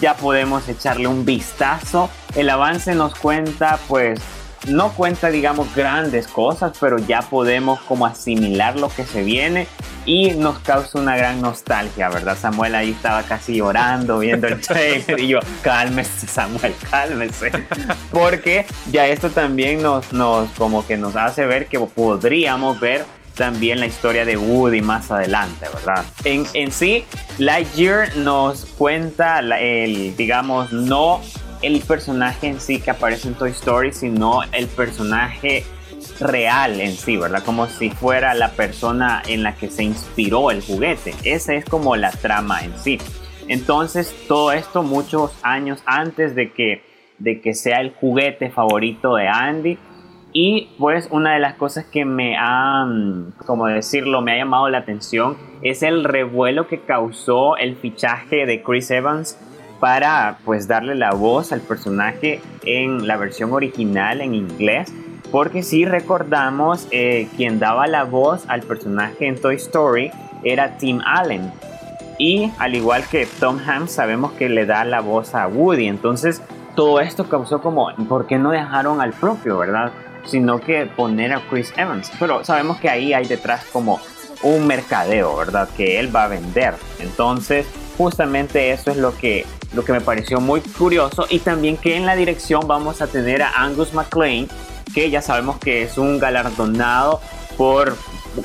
ya 0.00 0.14
podemos 0.14 0.68
echarle 0.68 1.06
un 1.06 1.24
vistazo. 1.24 2.08
El 2.34 2.48
avance 2.48 2.94
nos 2.94 3.14
cuenta, 3.14 3.78
pues, 3.88 4.20
no 4.68 4.92
cuenta, 4.92 5.30
digamos, 5.30 5.74
grandes 5.74 6.26
cosas, 6.28 6.72
pero 6.78 6.98
ya 6.98 7.22
podemos 7.22 7.80
como 7.80 8.06
asimilar 8.06 8.78
lo 8.78 8.88
que 8.88 9.04
se 9.04 9.22
viene 9.22 9.66
y 10.06 10.32
nos 10.32 10.58
causa 10.60 10.98
una 10.98 11.16
gran 11.16 11.40
nostalgia, 11.40 12.08
¿verdad? 12.08 12.36
Samuel 12.38 12.74
ahí 12.74 12.90
estaba 12.90 13.22
casi 13.22 13.56
llorando 13.56 14.18
viendo 14.18 14.48
el 14.48 14.60
trailer 14.66 15.20
y 15.20 15.28
yo, 15.28 15.40
cálmese 15.62 16.26
Samuel, 16.26 16.74
cálmese. 16.90 17.52
Porque 18.10 18.66
ya 18.90 19.06
esto 19.06 19.30
también 19.30 19.82
nos, 19.82 20.12
nos 20.12 20.50
como 20.50 20.86
que 20.86 20.96
nos 20.96 21.16
hace 21.16 21.46
ver 21.46 21.66
que 21.66 21.78
podríamos 21.80 22.80
ver 22.80 23.04
también 23.40 23.80
la 23.80 23.86
historia 23.86 24.26
de 24.26 24.36
Woody 24.36 24.82
más 24.82 25.10
adelante, 25.10 25.64
¿verdad? 25.72 26.04
En, 26.24 26.44
en 26.52 26.70
sí, 26.70 27.06
Lightyear 27.38 28.14
nos 28.18 28.66
cuenta 28.66 29.38
el, 29.38 30.14
digamos, 30.14 30.70
no 30.74 31.22
el 31.62 31.80
personaje 31.80 32.48
en 32.48 32.60
sí 32.60 32.80
que 32.80 32.90
aparece 32.90 33.28
en 33.28 33.34
Toy 33.34 33.52
Story, 33.52 33.92
sino 33.92 34.42
el 34.52 34.66
personaje 34.66 35.64
real 36.20 36.82
en 36.82 36.92
sí, 36.92 37.16
¿verdad? 37.16 37.42
Como 37.42 37.66
si 37.66 37.88
fuera 37.88 38.34
la 38.34 38.50
persona 38.50 39.22
en 39.26 39.42
la 39.42 39.54
que 39.54 39.70
se 39.70 39.84
inspiró 39.84 40.50
el 40.50 40.60
juguete. 40.60 41.14
Esa 41.24 41.54
es 41.54 41.64
como 41.64 41.96
la 41.96 42.10
trama 42.10 42.60
en 42.60 42.76
sí. 42.76 42.98
Entonces, 43.48 44.14
todo 44.28 44.52
esto 44.52 44.82
muchos 44.82 45.32
años 45.40 45.82
antes 45.86 46.34
de 46.34 46.52
que, 46.52 46.82
de 47.16 47.40
que 47.40 47.54
sea 47.54 47.80
el 47.80 47.94
juguete 47.94 48.50
favorito 48.50 49.14
de 49.14 49.28
Andy, 49.28 49.78
pues 50.80 51.08
una 51.10 51.34
de 51.34 51.40
las 51.40 51.54
cosas 51.54 51.84
que 51.84 52.06
me 52.06 52.36
ha, 52.38 52.86
como 53.44 53.66
decirlo, 53.66 54.22
me 54.22 54.32
ha 54.32 54.38
llamado 54.38 54.70
la 54.70 54.78
atención 54.78 55.36
es 55.60 55.82
el 55.82 56.04
revuelo 56.04 56.68
que 56.68 56.80
causó 56.80 57.58
el 57.58 57.76
fichaje 57.76 58.46
de 58.46 58.62
Chris 58.62 58.90
Evans 58.90 59.38
para 59.78 60.38
pues 60.46 60.68
darle 60.68 60.94
la 60.94 61.10
voz 61.10 61.52
al 61.52 61.60
personaje 61.60 62.40
en 62.64 63.06
la 63.06 63.18
versión 63.18 63.52
original 63.52 64.22
en 64.22 64.34
inglés. 64.34 64.90
Porque 65.30 65.62
si 65.62 65.84
recordamos, 65.84 66.88
eh, 66.90 67.28
quien 67.36 67.58
daba 67.58 67.86
la 67.86 68.04
voz 68.04 68.44
al 68.48 68.62
personaje 68.62 69.26
en 69.26 69.38
Toy 69.38 69.56
Story 69.56 70.10
era 70.44 70.78
Tim 70.78 71.00
Allen. 71.04 71.52
Y 72.18 72.50
al 72.58 72.74
igual 72.74 73.04
que 73.10 73.26
Tom 73.38 73.58
Hanks, 73.58 73.92
sabemos 73.92 74.32
que 74.32 74.48
le 74.48 74.64
da 74.64 74.84
la 74.86 75.00
voz 75.00 75.34
a 75.34 75.46
Woody. 75.46 75.86
Entonces, 75.86 76.42
todo 76.74 77.00
esto 77.00 77.28
causó 77.28 77.60
como, 77.60 77.94
¿por 78.08 78.26
qué 78.26 78.38
no 78.38 78.50
dejaron 78.50 79.02
al 79.02 79.12
propio, 79.12 79.58
verdad? 79.58 79.92
Sino 80.24 80.60
que 80.60 80.86
poner 80.86 81.32
a 81.32 81.42
Chris 81.48 81.72
Evans. 81.76 82.10
Pero 82.18 82.44
sabemos 82.44 82.78
que 82.78 82.88
ahí 82.88 83.12
hay 83.12 83.26
detrás 83.26 83.64
como 83.72 84.00
un 84.42 84.66
mercadeo, 84.66 85.36
¿verdad? 85.36 85.68
Que 85.76 85.98
él 85.98 86.14
va 86.14 86.24
a 86.24 86.28
vender. 86.28 86.74
Entonces, 86.98 87.66
justamente 87.96 88.70
eso 88.70 88.90
es 88.90 88.96
lo 88.96 89.16
que, 89.16 89.46
lo 89.74 89.84
que 89.84 89.92
me 89.92 90.00
pareció 90.00 90.40
muy 90.40 90.60
curioso. 90.60 91.26
Y 91.28 91.40
también 91.40 91.76
que 91.76 91.96
en 91.96 92.06
la 92.06 92.16
dirección 92.16 92.66
vamos 92.66 93.02
a 93.02 93.06
tener 93.06 93.42
a 93.42 93.50
Angus 93.62 93.92
MacLean, 93.92 94.48
que 94.94 95.10
ya 95.10 95.22
sabemos 95.22 95.58
que 95.58 95.82
es 95.82 95.98
un 95.98 96.18
galardonado 96.18 97.20
por 97.56 97.96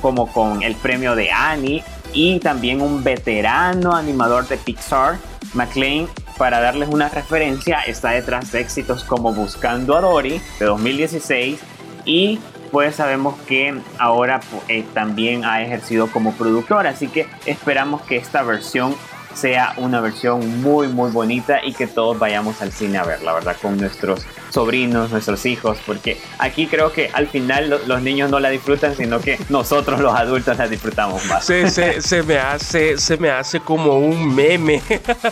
como 0.02 0.32
con 0.32 0.64
el 0.64 0.76
premio 0.76 1.16
de 1.16 1.32
Annie 1.32 1.84
y 2.12 2.40
también 2.40 2.82
un 2.82 3.04
veterano 3.04 3.96
animador 3.96 4.48
de 4.48 4.58
Pixar. 4.58 5.18
McLean, 5.56 6.08
para 6.38 6.60
darles 6.60 6.90
una 6.90 7.10
referencia, 7.10 7.80
está 7.82 8.12
detrás 8.12 8.52
de 8.52 8.62
éxitos 8.62 9.04
como 9.04 9.34
Buscando 9.34 9.96
a 9.96 10.02
Dory 10.02 10.42
de 10.60 10.66
2016 10.66 11.60
y 12.06 12.40
pues 12.72 12.96
sabemos 12.96 13.36
que 13.48 13.80
ahora 13.98 14.42
eh, 14.68 14.84
también 14.94 15.46
ha 15.46 15.64
ejercido 15.64 16.08
como 16.08 16.34
productor, 16.34 16.88
así 16.88 17.08
que 17.08 17.28
esperamos 17.46 18.02
que 18.02 18.18
esta 18.18 18.44
versión 18.44 18.96
sea 19.34 19.74
una 19.78 20.00
versión 20.02 20.62
muy 20.62 20.88
muy 20.88 21.12
bonita 21.12 21.64
y 21.64 21.74
que 21.74 21.88
todos 21.88 22.18
vayamos 22.18 22.62
al 22.62 22.72
cine 22.72 22.98
a 22.98 23.04
ver, 23.04 23.22
la 23.24 23.34
verdad, 23.34 23.56
con 23.62 23.78
nuestros 23.78 24.26
sobrinos, 24.56 25.12
nuestros 25.12 25.46
hijos, 25.46 25.78
porque 25.86 26.18
aquí 26.40 26.68
creo 26.68 26.94
que 26.94 27.12
al 27.14 27.28
final 27.28 27.82
los 27.86 28.02
niños 28.02 28.32
no 28.32 28.40
la 28.40 28.50
disfrutan, 28.50 28.96
sino 28.96 29.20
que 29.20 29.38
nosotros 29.50 30.00
los 30.00 30.16
adultos 30.16 30.58
la 30.58 30.70
disfrutamos 30.70 31.26
más. 31.26 31.44
Se, 31.44 31.70
se, 32.02 32.24
me, 32.24 32.38
hace, 32.38 32.98
se 32.98 33.18
me 33.18 33.30
hace 33.30 33.60
como 33.60 34.00
un 34.00 34.34
meme 34.34 34.82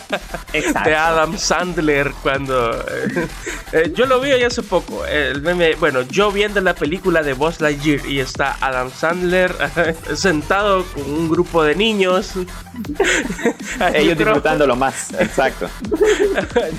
de 0.51 0.95
Adam 0.95 1.37
Sandler 1.37 2.11
cuando... 2.21 2.73
Eh, 2.73 3.27
eh, 3.71 3.93
yo 3.95 4.05
lo 4.07 4.19
vi 4.19 4.31
hace 4.31 4.61
poco, 4.61 5.05
el 5.05 5.41
meme, 5.41 5.75
bueno, 5.75 6.01
yo 6.01 6.29
viendo 6.29 6.59
la 6.59 6.75
película 6.75 7.23
de 7.23 7.31
Buzz 7.31 7.61
Lightyear 7.61 8.05
y 8.05 8.19
está 8.19 8.57
Adam 8.59 8.91
Sandler 8.91 9.55
sentado 10.15 10.83
con 10.83 11.03
un 11.03 11.29
grupo 11.29 11.63
de 11.63 11.75
niños. 11.75 12.33
Ellos 13.93 14.17
disfrutándolo 14.17 14.75
más, 14.75 15.13
exacto. 15.13 15.69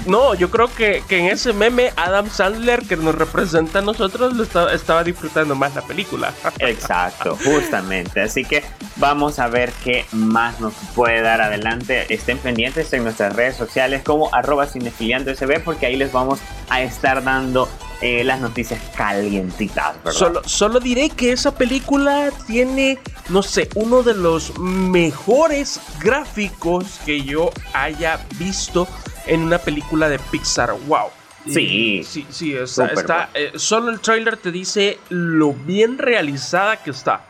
no, 0.07 0.35
yo 0.35 0.51
creo 0.51 0.69
que, 0.75 1.03
que 1.09 1.21
en 1.21 1.27
ese 1.27 1.55
meme 1.55 1.91
Adam 1.97 2.29
Sandler 2.35 2.83
que 2.83 2.97
nos 2.97 3.15
representa 3.15 3.79
a 3.79 3.83
nosotros 3.83 4.35
lo 4.35 4.43
estaba, 4.43 5.05
disfrutando 5.05 5.55
más 5.55 5.75
la 5.75 5.83
película. 5.83 6.33
Exacto, 6.59 7.39
justamente. 7.45 8.21
Así 8.21 8.45
que 8.45 8.65
vamos 8.97 9.39
a 9.39 9.49
ver 9.49 9.73
qué 9.85 10.05
más 10.13 10.61
nos 10.61 10.75
puede 10.95 11.21
dar 11.23 11.41
adelante. 11.41 12.13
Estén 12.13 12.39
pendientes 12.39 12.93
en 12.93 13.05
nuestras 13.05 13.35
redes 13.35 13.57
sociales 13.57 14.03
como 14.03 14.35
arroba 14.35 14.67
cinefiliandosb 14.67 15.63
porque 15.63 15.87
ahí 15.87 15.97
les 15.97 16.13
vamos 16.13 16.41
a 16.71 16.83
estar 16.83 17.23
dando 17.23 17.69
eh, 18.01 18.25
las 18.25 18.41
noticias 18.41 18.81
calientitas. 18.97 19.95
Solo, 20.11 20.43
solo 20.45 20.81
diré 20.81 21.11
que 21.11 21.33
esa 21.33 21.55
película 21.55 22.31
tiene, 22.47 22.99
no 23.29 23.43
sé, 23.43 23.69
uno 23.77 24.03
de 24.03 24.15
los 24.15 24.59
mejores 24.59 25.81
gráficos 26.01 26.99
que 27.07 27.23
yo 27.23 27.53
haya 27.73 28.19
visto 28.39 28.89
en 29.27 29.43
una 29.43 29.59
película 29.59 30.09
de 30.09 30.19
Pixar. 30.19 30.75
¡Wow! 30.87 31.11
Sí. 31.47 32.03
Sí, 32.05 32.27
sí, 32.31 32.55
está, 32.55 33.29
eh, 33.35 33.53
solo 33.57 33.91
el 33.91 34.01
trailer 34.01 34.37
te 34.37 34.51
dice 34.51 34.99
lo 35.11 35.53
bien 35.53 35.99
realizada 35.99 36.83
que 36.83 36.91
está. 36.91 37.21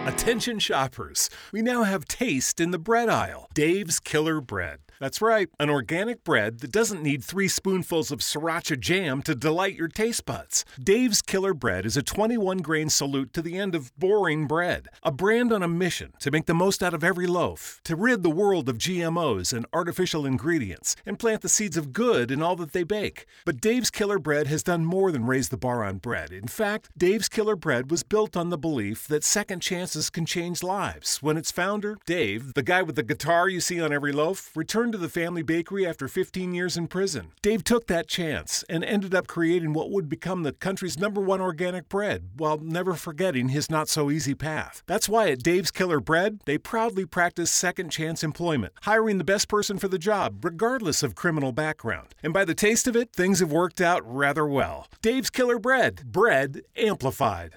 Attention 0.06 0.60
shoppers, 0.60 1.30
we 1.52 1.62
now 1.62 1.84
have 1.84 2.06
taste 2.06 2.60
in 2.60 2.72
the 2.72 2.78
bread 2.78 3.10
aisle. 3.10 3.48
Dave's 3.54 4.00
Killer 4.00 4.42
Bread. 4.42 4.80
That's 5.04 5.22
right, 5.22 5.50
an 5.60 5.70
organic 5.70 6.24
bread 6.24 6.62
that 6.62 6.72
doesn't 6.72 7.04
need 7.04 7.26
three 7.26 7.50
spoonfuls 7.50 8.10
of 8.10 8.20
sriracha 8.22 8.80
jam 8.80 9.22
to 9.24 9.36
delight 9.36 9.76
your 9.76 9.90
taste 9.90 10.26
buds. 10.26 10.64
Dave's 10.82 11.22
Killer 11.22 11.54
Bread 11.54 11.86
is 11.86 11.98
a 11.98 12.02
21 12.02 12.60
grain 12.60 12.90
salute 12.90 13.34
to 13.34 13.42
the 13.42 13.58
end 13.58 13.76
of 13.76 13.94
boring 13.98 14.48
bread, 14.48 14.88
a 15.04 15.12
brand 15.12 15.52
on 15.52 15.62
a 15.62 15.68
mission 15.68 16.14
to 16.22 16.32
make 16.32 16.46
the 16.46 16.54
most 16.54 16.82
out 16.82 16.94
of 16.94 17.04
every 17.04 17.28
loaf, 17.28 17.82
to 17.84 17.98
rid 17.98 18.24
the 18.24 18.30
world 18.30 18.70
of 18.70 18.78
GMOs 18.78 19.52
and 19.52 19.66
artificial 19.74 20.26
ingredients, 20.26 20.96
and 21.06 21.20
plant 21.20 21.42
the 21.42 21.50
seeds 21.50 21.76
of 21.76 21.92
good 21.92 22.32
in 22.32 22.42
all 22.42 22.56
that 22.56 22.72
they 22.72 22.84
bake. 22.84 23.26
But 23.44 23.60
Dave's 23.60 23.92
Killer 23.92 24.20
Bread 24.20 24.48
has 24.48 24.64
done 24.64 24.86
more 24.86 25.12
than 25.12 25.26
raise 25.26 25.50
the 25.50 25.58
bar 25.58 25.84
on 25.84 25.98
bread. 25.98 26.32
In 26.32 26.48
fact, 26.48 26.88
Dave's 26.98 27.28
Killer 27.28 27.58
Bread 27.58 27.92
was 27.92 28.04
built 28.04 28.38
on 28.38 28.52
the 28.52 28.58
belief 28.58 29.06
that 29.10 29.26
second 29.26 29.60
chances 29.60 30.10
can 30.10 30.26
change 30.26 30.64
lives. 30.64 31.22
When 31.22 31.36
its 31.36 31.52
founder, 31.52 31.98
Dave, 32.06 32.54
the 32.54 32.64
guy 32.64 32.82
with 32.82 32.96
the 32.96 33.04
guitar 33.04 33.50
you 33.50 33.60
see 33.60 33.82
on 33.82 33.92
every 33.92 34.14
loaf, 34.14 34.56
returned 34.56 34.93
to 34.94 34.98
the 35.00 35.10
family 35.10 35.42
bakery 35.42 35.88
after 35.88 36.08
15 36.08 36.54
years 36.54 36.78
in 36.78 36.88
prison. 36.88 37.32
Dave 37.42 37.64
took 37.64 37.88
that 37.88 38.08
chance 38.08 38.64
and 38.70 38.84
ended 38.84 39.16
up 39.16 39.26
creating 39.26 39.74
what 39.74 39.90
would 39.90 40.08
become 40.08 40.44
the 40.44 40.54
country's 40.54 41.00
number 41.00 41.20
one 41.20 41.42
organic 41.42 41.90
bread 41.90 42.30
while 42.38 42.60
never 42.60 42.94
forgetting 42.94 43.50
his 43.50 43.72
not 43.72 43.90
so 43.90 44.12
easy 44.12 44.36
path. 44.36 44.84
That's 44.86 45.10
why 45.10 45.30
at 45.32 45.42
Dave's 45.42 45.72
Killer 45.72 46.00
Bread, 46.00 46.42
they 46.46 46.60
proudly 46.60 47.08
practice 47.08 47.50
second 47.50 47.90
chance 47.90 48.24
employment, 48.24 48.74
hiring 48.84 49.18
the 49.18 49.24
best 49.24 49.48
person 49.48 49.80
for 49.80 49.88
the 49.88 49.98
job, 49.98 50.46
regardless 50.46 51.02
of 51.02 51.16
criminal 51.16 51.52
background. 51.52 52.14
And 52.22 52.32
by 52.32 52.46
the 52.46 52.54
taste 52.54 52.88
of 52.88 52.96
it, 52.96 53.12
things 53.14 53.40
have 53.40 53.52
worked 53.52 53.82
out 53.82 54.04
rather 54.06 54.46
well. 54.46 54.88
Dave's 55.02 55.32
Killer 55.32 55.58
Bread, 55.58 56.04
bread 56.06 56.62
amplified. 56.78 57.56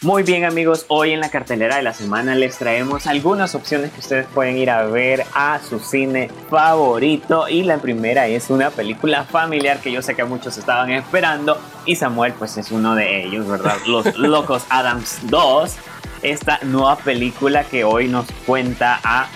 Muy 0.00 0.22
bien 0.22 0.44
amigos, 0.44 0.86
hoy 0.86 1.10
en 1.10 1.18
la 1.18 1.28
cartelera 1.28 1.74
de 1.74 1.82
la 1.82 1.92
semana 1.92 2.36
les 2.36 2.56
traemos 2.56 3.08
algunas 3.08 3.56
opciones 3.56 3.90
que 3.90 3.98
ustedes 3.98 4.28
pueden 4.28 4.56
ir 4.56 4.70
a 4.70 4.84
ver 4.84 5.24
a 5.34 5.58
su 5.58 5.80
cine 5.80 6.30
favorito. 6.48 7.48
Y 7.48 7.64
la 7.64 7.78
primera 7.78 8.28
es 8.28 8.48
una 8.48 8.70
película 8.70 9.24
familiar 9.24 9.80
que 9.80 9.90
yo 9.90 10.00
sé 10.00 10.14
que 10.14 10.22
muchos 10.22 10.56
estaban 10.56 10.90
esperando 10.90 11.60
y 11.84 11.96
Samuel 11.96 12.32
pues 12.34 12.56
es 12.58 12.70
uno 12.70 12.94
de 12.94 13.24
ellos, 13.24 13.48
¿verdad? 13.48 13.74
Los 13.88 14.16
Locos 14.16 14.62
Adams 14.70 15.18
2, 15.24 15.74
esta 16.22 16.60
nueva 16.62 16.94
película 16.98 17.64
que 17.64 17.82
hoy 17.82 18.06
nos 18.06 18.26
cuenta 18.46 19.00
a 19.02 19.28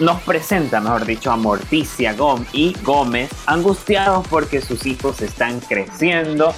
nos 0.00 0.20
presenta, 0.22 0.80
mejor 0.80 1.06
dicho, 1.06 1.30
a 1.30 1.36
Morticia 1.36 2.14
Gómez 2.14 2.48
y 2.52 2.74
Gómez 2.82 3.30
angustiados 3.46 4.26
porque 4.26 4.60
sus 4.60 4.86
hijos 4.86 5.22
están 5.22 5.60
creciendo 5.60 6.52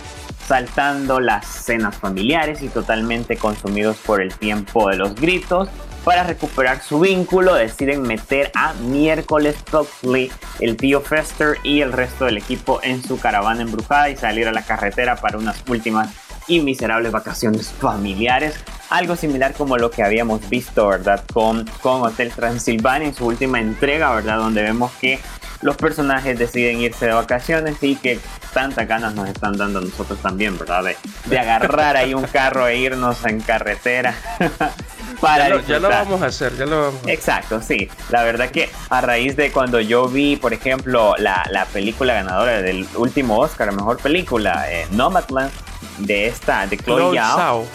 saltando 0.47 1.21
las 1.21 1.47
cenas 1.47 1.97
familiares 1.97 2.63
y 2.63 2.69
totalmente 2.69 3.37
consumidos 3.37 3.97
por 3.99 4.21
el 4.21 4.35
tiempo 4.35 4.89
de 4.89 4.97
los 4.97 5.15
gritos. 5.15 5.69
Para 6.05 6.23
recuperar 6.23 6.83
su 6.83 7.01
vínculo 7.01 7.55
deciden 7.55 8.03
meter 8.03 8.53
a 8.55 8.75
Miércoles 8.75 9.57
Toxley, 9.65 10.31
el 10.61 10.77
tío 10.77 11.01
Fester 11.01 11.57
y 11.65 11.81
el 11.81 11.93
resto 11.93 12.27
del 12.27 12.39
equipo 12.39 12.79
en 12.85 13.03
su 13.03 13.19
caravana 13.19 13.63
embrujada 13.63 14.09
y 14.09 14.17
salir 14.17 14.47
a 14.47 14.53
la 14.53 14.63
carretera 14.63 15.17
para 15.17 15.37
unas 15.37 15.65
últimas 15.69 16.11
y 16.47 16.61
miserables 16.61 17.11
vacaciones 17.11 17.73
familiares. 17.73 18.55
Algo 18.89 19.17
similar 19.17 19.53
como 19.55 19.79
lo 19.79 19.91
que 19.91 20.05
habíamos 20.05 20.49
visto, 20.49 20.87
¿verdad? 20.87 21.25
Con, 21.33 21.69
con 21.83 22.03
Hotel 22.03 22.31
Transilvania 22.31 23.09
en 23.09 23.15
su 23.15 23.27
última 23.27 23.59
entrega, 23.59 24.15
¿verdad? 24.15 24.39
Donde 24.39 24.63
vemos 24.63 24.93
que 25.01 25.19
los 25.67 25.77
personajes 25.77 26.39
deciden 26.39 26.81
irse 26.81 27.07
de 27.07 27.13
vacaciones 27.13 27.77
y 27.83 27.97
que 27.97 28.21
tantas 28.55 28.87
ganas 28.87 29.15
nos 29.15 29.29
están 29.29 29.57
dando 29.57 29.81
a 29.81 29.83
nosotros 29.83 30.17
también, 30.23 30.57
¿verdad? 30.57 30.85
De, 31.25 31.39
agarrar 31.39 31.97
ahí 31.97 32.15
un 32.15 32.23
carro 32.23 32.69
e 32.69 32.77
irnos 32.77 33.25
en 33.25 33.41
carretera. 33.41 34.15
para 35.21 35.61
ya 35.63 35.81
lo, 35.81 35.89
vamos 35.89 36.23
a 36.23 36.27
hacer, 36.27 36.57
ya 36.57 36.67
lo 36.67 36.83
vamos 36.83 36.95
a 36.95 36.99
hacer. 36.99 37.11
Exacto, 37.11 37.61
sí. 37.61 37.91
La 38.11 38.23
verdad 38.23 38.51
que 38.51 38.71
a 38.91 39.01
raíz 39.01 39.35
de 39.35 39.51
cuando 39.51 39.81
yo 39.81 40.07
vi, 40.07 40.37
por 40.37 40.55
ejemplo, 40.55 41.17
la, 41.19 41.45
la 41.51 41.65
película 41.65 42.15
ganadora 42.15 42.63
del 42.63 42.87
último 42.95 43.37
Oscar, 43.39 43.73
mejor 43.73 43.99
película, 43.99 44.71
eh, 44.71 44.87
Nomadland, 44.93 45.51
de 45.99 46.29
esta, 46.29 46.65
de 46.69 46.77
Chloe 46.77 47.19
Zhao. 47.19 47.67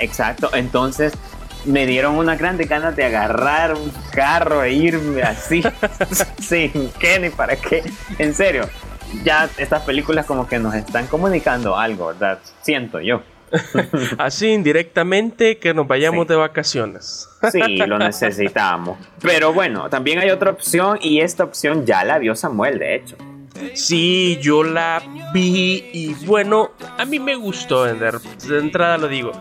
exacto. 0.00 0.50
Entonces 0.52 1.14
me 1.64 1.86
dieron 1.86 2.16
una 2.16 2.36
grande 2.36 2.64
ganas 2.64 2.96
de 2.96 3.04
agarrar 3.04 3.74
un 3.74 3.92
carro 4.12 4.62
e 4.62 4.72
irme 4.72 5.22
así, 5.22 5.62
sin 6.40 6.90
qué 6.98 7.18
ni 7.20 7.30
para 7.30 7.56
qué. 7.56 7.82
En 8.18 8.34
serio, 8.34 8.68
ya 9.24 9.48
estas 9.58 9.82
películas 9.82 10.26
como 10.26 10.46
que 10.46 10.58
nos 10.58 10.74
están 10.74 11.06
comunicando 11.06 11.76
algo, 11.76 12.08
¿verdad? 12.08 12.38
Siento 12.62 13.00
yo. 13.00 13.22
Así 14.18 14.48
indirectamente 14.48 15.58
que 15.58 15.74
nos 15.74 15.88
vayamos 15.88 16.28
de 16.28 16.36
vacaciones. 16.36 17.28
Sí, 17.50 17.78
lo 17.78 17.98
necesitamos. 17.98 18.98
Pero 19.20 19.52
bueno, 19.52 19.88
también 19.90 20.20
hay 20.20 20.30
otra 20.30 20.50
opción 20.50 20.98
y 21.02 21.20
esta 21.20 21.42
opción 21.44 21.84
ya 21.84 22.04
la 22.04 22.18
vio 22.18 22.36
Samuel, 22.36 22.78
de 22.78 22.94
hecho. 22.94 23.16
Sí, 23.74 24.38
yo 24.40 24.62
la 24.62 25.02
vi 25.34 25.90
y 25.92 26.14
bueno, 26.26 26.70
a 26.96 27.04
mí 27.04 27.18
me 27.18 27.34
gustó. 27.34 27.84
De 27.84 28.58
entrada 28.58 28.96
lo 28.98 29.08
digo. 29.08 29.32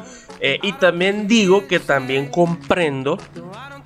Eh, 0.41 0.59
y 0.61 0.73
también 0.73 1.27
digo 1.27 1.67
que 1.67 1.79
también 1.79 2.29
comprendo 2.29 3.17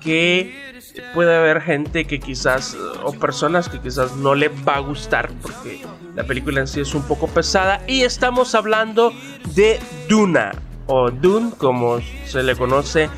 que 0.00 0.74
puede 1.14 1.34
haber 1.34 1.60
gente 1.60 2.04
que 2.04 2.20
quizás, 2.20 2.76
o 3.02 3.12
personas 3.12 3.68
que 3.68 3.80
quizás 3.80 4.16
no 4.16 4.34
le 4.34 4.48
va 4.48 4.76
a 4.76 4.80
gustar 4.80 5.30
porque 5.42 5.82
la 6.14 6.24
película 6.24 6.60
en 6.60 6.68
sí 6.68 6.80
es 6.80 6.94
un 6.94 7.02
poco 7.02 7.26
pesada. 7.28 7.80
Y 7.88 8.02
estamos 8.02 8.54
hablando 8.54 9.12
de 9.54 9.80
Duna, 10.08 10.52
o 10.86 11.10
Dune 11.10 11.50
como 11.56 11.98
se 12.26 12.42
le 12.42 12.54
conoce 12.54 13.08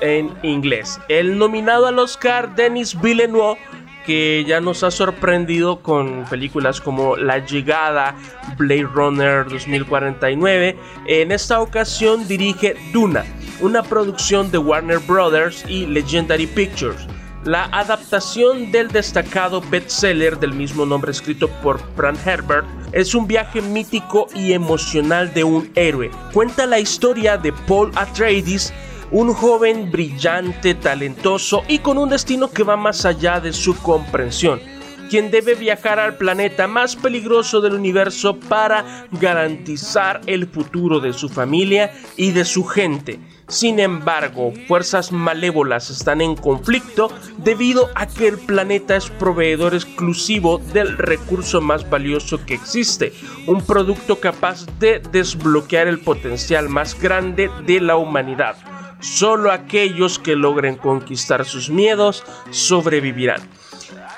en 0.00 0.32
inglés. 0.42 1.00
El 1.08 1.38
nominado 1.38 1.86
al 1.86 1.98
Oscar, 1.98 2.54
Denis 2.54 3.00
Villeneuve 3.00 3.58
que 4.06 4.44
ya 4.46 4.60
nos 4.60 4.84
ha 4.84 4.90
sorprendido 4.90 5.82
con 5.82 6.24
películas 6.30 6.80
como 6.80 7.16
La 7.16 7.44
Llegada, 7.44 8.14
Blade 8.56 8.84
Runner 8.84 9.44
2049. 9.44 10.76
En 11.06 11.32
esta 11.32 11.60
ocasión 11.60 12.26
dirige 12.28 12.76
Duna, 12.92 13.24
una 13.60 13.82
producción 13.82 14.50
de 14.50 14.58
Warner 14.58 15.00
Brothers 15.00 15.64
y 15.68 15.86
Legendary 15.86 16.46
Pictures. 16.46 17.06
La 17.44 17.64
adaptación 17.66 18.72
del 18.72 18.88
destacado 18.88 19.60
bestseller 19.60 20.38
del 20.40 20.52
mismo 20.52 20.84
nombre 20.84 21.12
escrito 21.12 21.48
por 21.62 21.80
Frank 21.94 22.18
Herbert 22.26 22.66
es 22.90 23.14
un 23.14 23.28
viaje 23.28 23.62
mítico 23.62 24.26
y 24.34 24.52
emocional 24.52 25.32
de 25.32 25.44
un 25.44 25.70
héroe. 25.76 26.10
Cuenta 26.32 26.66
la 26.66 26.80
historia 26.80 27.36
de 27.36 27.52
Paul 27.52 27.92
Atreides, 27.94 28.72
un 29.10 29.32
joven 29.32 29.90
brillante, 29.90 30.74
talentoso 30.74 31.62
y 31.68 31.78
con 31.78 31.98
un 31.98 32.08
destino 32.08 32.50
que 32.50 32.62
va 32.62 32.76
más 32.76 33.04
allá 33.04 33.40
de 33.40 33.52
su 33.52 33.76
comprensión. 33.78 34.60
quien 35.08 35.30
debe 35.30 35.54
viajar 35.54 36.00
al 36.00 36.16
planeta 36.16 36.66
más 36.66 36.96
peligroso 36.96 37.60
del 37.60 37.74
universo 37.74 38.40
para 38.40 39.06
garantizar 39.12 40.20
el 40.26 40.48
futuro 40.48 40.98
de 40.98 41.12
su 41.12 41.28
familia 41.28 41.92
y 42.16 42.32
de 42.32 42.44
su 42.44 42.64
gente. 42.64 43.20
Sin 43.48 43.78
embargo, 43.78 44.52
fuerzas 44.66 45.12
malévolas 45.12 45.90
están 45.90 46.20
en 46.20 46.34
conflicto 46.34 47.08
debido 47.38 47.88
a 47.94 48.08
que 48.08 48.26
el 48.26 48.38
planeta 48.38 48.96
es 48.96 49.08
proveedor 49.08 49.74
exclusivo 49.74 50.58
del 50.72 50.98
recurso 50.98 51.60
más 51.60 51.88
valioso 51.88 52.44
que 52.44 52.54
existe, 52.54 53.12
un 53.46 53.64
producto 53.64 54.18
capaz 54.18 54.66
de 54.80 55.00
desbloquear 55.12 55.86
el 55.86 56.00
potencial 56.00 56.68
más 56.68 57.00
grande 57.00 57.48
de 57.64 57.80
la 57.80 57.96
humanidad. 57.96 58.56
Solo 59.00 59.52
aquellos 59.52 60.18
que 60.18 60.36
logren 60.36 60.76
conquistar 60.76 61.44
sus 61.44 61.70
miedos 61.70 62.24
sobrevivirán. 62.50 63.40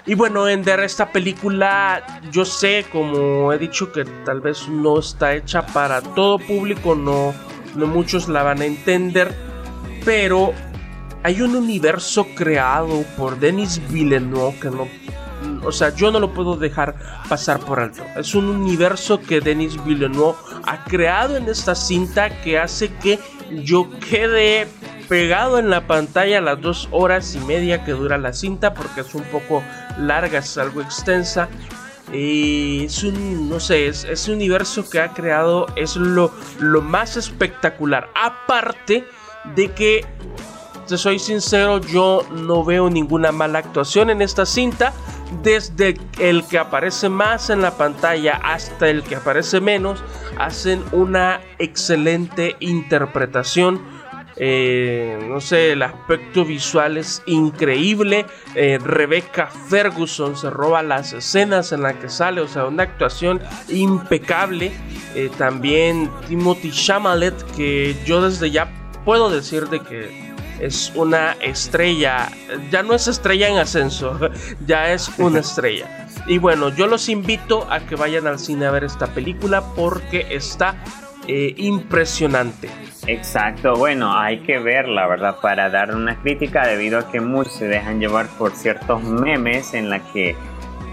Y 0.06 0.14
bueno, 0.14 0.48
Ender, 0.48 0.80
esta 0.80 1.12
película 1.12 2.20
yo 2.30 2.44
sé, 2.44 2.86
como 2.90 3.52
he 3.52 3.58
dicho, 3.58 3.92
que 3.92 4.04
tal 4.24 4.40
vez 4.40 4.68
no 4.68 4.98
está 4.98 5.34
hecha 5.34 5.66
para 5.66 6.00
todo 6.00 6.38
público, 6.38 6.94
no 6.94 7.34
no 7.74 7.86
muchos 7.86 8.28
la 8.28 8.42
van 8.42 8.60
a 8.60 8.64
entender, 8.64 9.34
pero 10.04 10.52
hay 11.22 11.40
un 11.42 11.54
universo 11.54 12.26
creado 12.34 13.04
por 13.16 13.38
Denis 13.38 13.80
Villeneuve 13.90 14.58
que 14.60 14.70
no 14.70 14.88
o 15.64 15.70
sea, 15.70 15.94
yo 15.94 16.10
no 16.10 16.18
lo 16.18 16.32
puedo 16.34 16.56
dejar 16.56 16.96
pasar 17.28 17.60
por 17.60 17.78
alto. 17.78 18.02
Es 18.16 18.34
un 18.34 18.48
universo 18.48 19.20
que 19.20 19.40
Denis 19.40 19.82
Villeneuve 19.84 20.36
ha 20.64 20.82
creado 20.84 21.36
en 21.36 21.48
esta 21.48 21.74
cinta 21.74 22.28
que 22.42 22.58
hace 22.58 22.92
que 22.96 23.20
yo 23.50 23.88
quede 24.10 24.66
pegado 25.08 25.58
en 25.58 25.70
la 25.70 25.86
pantalla 25.86 26.40
las 26.40 26.60
dos 26.60 26.88
horas 26.90 27.34
y 27.34 27.40
media 27.40 27.84
que 27.84 27.92
dura 27.92 28.18
la 28.18 28.32
cinta 28.32 28.74
porque 28.74 29.00
es 29.00 29.14
un 29.14 29.24
poco 29.24 29.62
larga, 29.98 30.40
es 30.40 30.58
algo 30.58 30.82
extensa 30.82 31.48
y 32.12 32.84
es 32.84 33.02
un, 33.02 33.48
no 33.48 33.60
sé, 33.60 33.86
es, 33.86 34.04
ese 34.04 34.32
universo 34.32 34.88
que 34.88 35.00
ha 35.00 35.12
creado 35.12 35.66
es 35.76 35.96
lo, 35.96 36.32
lo 36.58 36.80
más 36.80 37.16
espectacular. 37.16 38.08
Aparte 38.14 39.04
de 39.54 39.72
que, 39.72 40.06
te 40.88 40.98
soy 40.98 41.18
sincero, 41.18 41.80
yo 41.80 42.26
no 42.32 42.64
veo 42.64 42.88
ninguna 42.90 43.30
mala 43.30 43.58
actuación 43.60 44.10
en 44.10 44.22
esta 44.22 44.46
cinta. 44.46 44.92
Desde 45.42 45.98
el 46.18 46.42
que 46.44 46.58
aparece 46.58 47.10
más 47.10 47.50
en 47.50 47.60
la 47.60 47.76
pantalla 47.76 48.40
hasta 48.42 48.88
el 48.88 49.02
que 49.02 49.16
aparece 49.16 49.60
menos, 49.60 50.02
hacen 50.38 50.82
una 50.92 51.40
excelente 51.58 52.56
interpretación 52.60 53.98
eh, 54.40 55.18
no 55.28 55.40
sé, 55.40 55.72
el 55.72 55.82
aspecto 55.82 56.44
visual 56.44 56.96
es 56.96 57.22
increíble. 57.26 58.24
Eh, 58.54 58.78
Rebecca 58.80 59.48
Ferguson 59.48 60.36
se 60.36 60.48
roba 60.48 60.82
las 60.84 61.12
escenas 61.12 61.72
en 61.72 61.82
las 61.82 61.96
que 61.96 62.08
sale, 62.08 62.40
o 62.40 62.46
sea, 62.46 62.66
una 62.66 62.84
actuación 62.84 63.40
impecable. 63.68 64.70
Eh, 65.16 65.28
también 65.36 66.08
Timothy 66.28 66.70
Chamalet, 66.70 67.34
que 67.56 67.96
yo 68.06 68.22
desde 68.22 68.52
ya 68.52 68.70
puedo 69.04 69.28
decir 69.28 69.68
de 69.68 69.80
que 69.80 70.27
es 70.60 70.92
una 70.94 71.32
estrella, 71.40 72.28
ya 72.70 72.82
no 72.82 72.94
es 72.94 73.08
estrella 73.08 73.48
en 73.48 73.58
ascenso, 73.58 74.18
ya 74.66 74.92
es 74.92 75.10
una 75.18 75.40
estrella. 75.40 76.06
Y 76.26 76.38
bueno, 76.38 76.68
yo 76.70 76.86
los 76.86 77.08
invito 77.08 77.66
a 77.70 77.80
que 77.80 77.96
vayan 77.96 78.26
al 78.26 78.38
cine 78.38 78.66
a 78.66 78.70
ver 78.70 78.84
esta 78.84 79.06
película 79.08 79.62
porque 79.74 80.26
está 80.30 80.76
impresionante. 81.28 82.70
Exacto, 83.06 83.74
bueno, 83.74 84.18
hay 84.18 84.40
que 84.40 84.58
verla, 84.58 85.06
¿verdad? 85.06 85.36
Para 85.40 85.70
dar 85.70 85.94
una 85.94 86.20
crítica 86.20 86.66
debido 86.66 86.98
a 86.98 87.10
que 87.10 87.20
muchos 87.20 87.54
se 87.54 87.68
dejan 87.68 88.00
llevar 88.00 88.26
por 88.38 88.52
ciertos 88.52 89.02
memes 89.02 89.74
en 89.74 89.90
la 89.90 90.00
que 90.12 90.36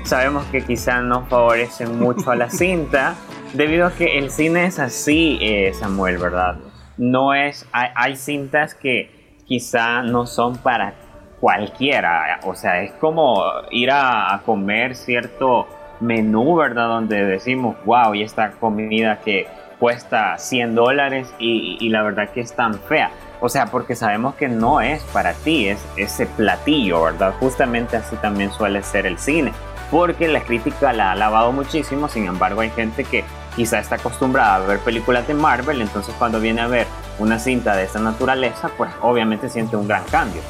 sabemos 0.04 0.46
que 0.46 0.62
quizá 0.62 1.02
no 1.02 1.26
favorecen 1.26 2.00
mucho 2.00 2.32
a 2.32 2.36
la 2.36 2.50
cinta, 2.52 3.16
debido 3.54 3.88
a 3.88 3.94
que 3.94 4.18
el 4.18 4.30
cine 4.32 4.66
es 4.66 4.80
así, 4.80 5.38
eh, 5.42 5.74
Samuel, 5.74 6.18
¿verdad? 6.18 6.58
No 6.98 7.34
es, 7.34 7.68
hay, 7.74 8.16
cintas 8.16 8.76
que 8.76 9.15
quizá 9.46 10.02
no 10.02 10.26
son 10.26 10.58
para 10.58 10.94
cualquiera, 11.40 12.40
o 12.44 12.56
sea, 12.56 12.82
es 12.82 12.92
como 12.94 13.44
ir 13.70 13.92
a, 13.92 14.42
comer 14.46 14.96
cierto 14.96 15.68
menú, 16.00 16.56
¿verdad? 16.56 16.88
Donde 16.88 17.24
decimos, 17.24 17.76
wow, 17.86 18.16
y 18.16 18.24
esta 18.24 18.52
comida 18.52 19.20
que 19.20 19.48
cuesta 19.80 20.38
100 20.38 20.76
dólares 20.76 21.34
y, 21.38 21.90
la 21.90 22.02
verdad 22.04 22.30
que 22.30 22.42
es 22.42 22.56
tan 22.56 22.74
fea. 22.76 23.12
O 23.42 23.50
sea, 23.50 23.68
porque 23.68 23.96
sabemos 23.96 24.36
que 24.36 24.48
no 24.48 24.82
es 24.82 25.04
para 25.14 25.34
ti, 25.34 25.68
es 25.68 25.86
ese 25.98 26.26
platillo, 26.26 27.04
¿verdad? 27.04 27.34
Justamente 27.40 27.98
así 27.98 28.16
también 28.16 28.52
suele 28.52 28.82
ser 28.82 29.06
el 29.06 29.20
cine. 29.20 29.52
Porque 29.92 30.28
la 30.28 30.42
crítica 30.42 30.94
la 30.94 31.10
ha 31.10 31.12
alabado 31.12 31.52
muchísimo, 31.52 32.08
sin 32.08 32.26
embargo 32.26 32.62
hay 32.62 32.72
gente 32.72 33.04
que 33.04 33.24
quizá 33.56 33.80
está 33.80 33.96
acostumbrada 33.96 34.56
a 34.56 34.60
ver 34.60 34.80
películas 34.80 35.28
de 35.28 35.34
Marvel, 35.34 35.82
entonces 35.82 36.14
cuando 36.18 36.40
viene 36.40 36.62
a 36.62 36.68
ver 36.68 36.88
una 37.20 37.40
cinta 37.40 37.76
de 37.76 37.84
esta 37.84 38.00
naturaleza, 38.00 38.70
pues 38.78 38.92
obviamente 39.02 39.50
siente 39.50 39.76
un 39.76 39.88
gran 39.88 40.04
cambio. 40.06 40.42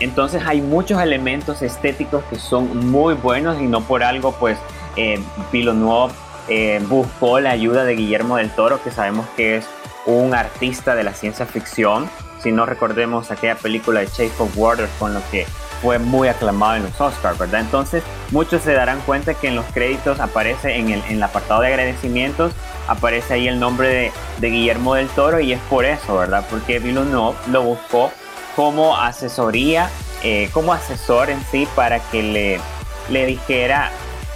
Entonces 0.00 0.42
hay 0.46 0.60
muchos 0.60 1.00
elementos 1.00 1.62
estéticos 1.62 2.24
que 2.24 2.36
son 2.36 2.90
muy 2.90 3.14
buenos 3.14 3.60
y 3.60 3.66
no 3.66 3.80
por 3.82 4.02
algo 4.02 4.32
pues 4.32 4.58
eh, 4.96 5.22
Villeneuve 5.52 6.12
eh, 6.48 6.82
buscó 6.88 7.40
la 7.40 7.50
ayuda 7.50 7.84
de 7.84 7.94
Guillermo 7.94 8.36
del 8.36 8.50
Toro, 8.50 8.82
que 8.82 8.90
sabemos 8.90 9.26
que 9.36 9.56
es 9.56 9.66
un 10.06 10.34
artista 10.34 10.94
de 10.94 11.04
la 11.04 11.14
ciencia 11.14 11.46
ficción. 11.46 12.08
Si 12.40 12.52
no 12.52 12.66
recordemos 12.66 13.30
aquella 13.30 13.54
película 13.54 14.00
de 14.00 14.06
Chase 14.06 14.32
of 14.38 14.56
Waters 14.56 14.90
con 14.98 15.14
lo 15.14 15.20
que 15.30 15.46
fue 15.84 15.98
muy 15.98 16.28
aclamado 16.28 16.76
en 16.76 16.84
los 16.84 16.98
Oscars, 16.98 17.38
¿verdad? 17.38 17.60
Entonces 17.60 18.02
muchos 18.30 18.62
se 18.62 18.72
darán 18.72 19.00
cuenta 19.02 19.34
que 19.34 19.48
en 19.48 19.54
los 19.54 19.66
créditos 19.66 20.18
aparece 20.18 20.78
en 20.78 20.90
el, 20.90 21.22
apartado 21.22 21.60
de 21.60 21.68
agradecimientos, 21.68 22.52
aparece 22.88 23.34
ahí 23.34 23.48
el 23.48 23.60
nombre 23.60 23.88
de, 23.88 24.12
de, 24.38 24.48
Guillermo 24.48 24.94
del 24.94 25.08
Toro 25.08 25.40
y 25.40 25.52
es 25.52 25.60
por 25.68 25.84
eso, 25.84 26.16
¿verdad? 26.16 26.42
Porque 26.48 26.78
Villeneuve 26.78 27.36
lo 27.50 27.62
buscó 27.62 28.10
como 28.56 28.96
asesoría, 28.96 29.90
eh, 30.22 30.48
como 30.54 30.72
asesor 30.72 31.28
en 31.28 31.44
sí 31.50 31.68
para 31.76 32.00
que 32.00 32.22
le, 32.22 32.60
le 33.10 33.26
dijera 33.26 33.90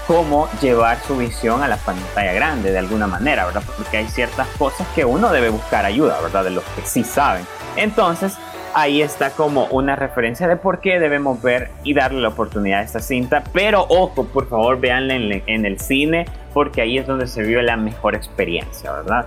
cómo 0.06 0.50
llevar 0.60 0.98
su 1.06 1.16
visión 1.16 1.62
a 1.62 1.68
la 1.68 1.78
pantalla 1.78 2.34
grande 2.34 2.72
de 2.72 2.78
alguna 2.78 3.06
manera, 3.06 3.46
¿verdad? 3.46 3.62
Porque 3.74 3.96
hay 3.96 4.08
ciertas 4.08 4.48
cosas 4.58 4.86
que 4.94 5.06
uno 5.06 5.30
debe 5.30 5.48
buscar 5.48 5.86
ayuda, 5.86 6.20
¿verdad? 6.20 6.44
De 6.44 6.50
los 6.50 6.64
que 6.76 6.82
sí 6.84 7.04
saben. 7.04 7.46
Entonces, 7.76 8.34
ahí 8.74 9.02
está 9.02 9.30
como 9.30 9.66
una 9.66 9.96
referencia 9.96 10.48
de 10.48 10.56
por 10.56 10.80
qué 10.80 10.98
debemos 10.98 11.40
ver 11.42 11.70
y 11.84 11.94
darle 11.94 12.20
la 12.20 12.28
oportunidad 12.28 12.80
a 12.80 12.82
esta 12.82 13.00
cinta. 13.00 13.42
Pero 13.52 13.86
ojo, 13.88 14.24
por 14.24 14.48
favor, 14.48 14.80
véanla 14.80 15.14
en, 15.14 15.66
el 15.66 15.80
cine, 15.80 16.26
porque 16.52 16.80
ahí 16.80 16.98
es 16.98 17.06
donde 17.06 17.26
se 17.26 17.42
vio 17.42 17.62
la 17.62 17.76
mejor 17.76 18.14
experiencia, 18.14 18.92
¿verdad? 18.92 19.26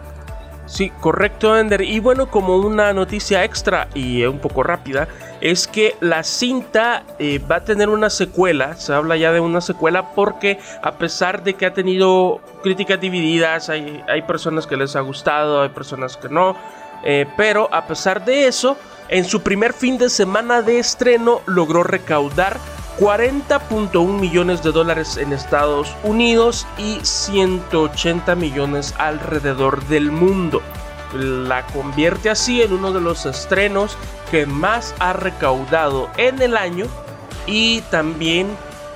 Sí, 0.65 0.89
correcto, 1.01 1.57
Ender. 1.57 1.81
Y 1.81 1.99
bueno, 1.99 2.29
como 2.29 2.55
una 2.55 2.93
noticia 2.93 3.43
extra 3.43 3.89
y 3.93 4.23
un 4.23 4.39
poco 4.39 4.63
rápida, 4.63 5.07
es 5.41 5.67
que 5.67 5.95
la 5.99 6.23
cinta 6.23 7.03
eh, 7.19 7.39
va 7.39 7.57
a 7.57 7.63
tener 7.65 7.89
una 7.89 8.09
secuela. 8.09 8.75
Se 8.75 8.93
habla 8.93 9.17
ya 9.17 9.33
de 9.33 9.41
una 9.41 9.59
secuela 9.59 10.11
porque 10.13 10.59
a 10.81 10.93
pesar 10.93 11.43
de 11.43 11.55
que 11.55 11.65
ha 11.65 11.73
tenido 11.73 12.39
críticas 12.63 13.01
divididas, 13.01 13.69
hay, 13.69 14.01
hay 14.07 14.21
personas 14.21 14.65
que 14.65 14.77
les 14.77 14.95
ha 14.95 15.01
gustado, 15.01 15.61
hay 15.61 15.69
personas 15.69 16.15
que 16.15 16.29
no. 16.29 16.55
Eh, 17.03 17.27
pero 17.35 17.73
a 17.73 17.85
pesar 17.87 18.23
de 18.25 18.47
eso, 18.47 18.77
en 19.07 19.25
su 19.25 19.41
primer 19.41 19.73
fin 19.73 19.97
de 19.97 20.09
semana 20.09 20.61
de 20.61 20.79
estreno 20.79 21.41
logró 21.45 21.83
recaudar 21.83 22.57
40.1 22.99 24.19
millones 24.19 24.61
de 24.61 24.71
dólares 24.71 25.17
en 25.17 25.33
Estados 25.33 25.95
Unidos 26.03 26.67
y 26.77 26.99
180 27.01 28.35
millones 28.35 28.93
alrededor 28.97 29.83
del 29.87 30.11
mundo. 30.11 30.61
La 31.13 31.65
convierte 31.67 32.29
así 32.29 32.61
en 32.61 32.73
uno 32.73 32.93
de 32.93 33.01
los 33.01 33.25
estrenos 33.25 33.97
que 34.29 34.45
más 34.45 34.93
ha 34.99 35.13
recaudado 35.13 36.09
en 36.17 36.41
el 36.41 36.55
año 36.55 36.85
y 37.47 37.81
también 37.91 38.47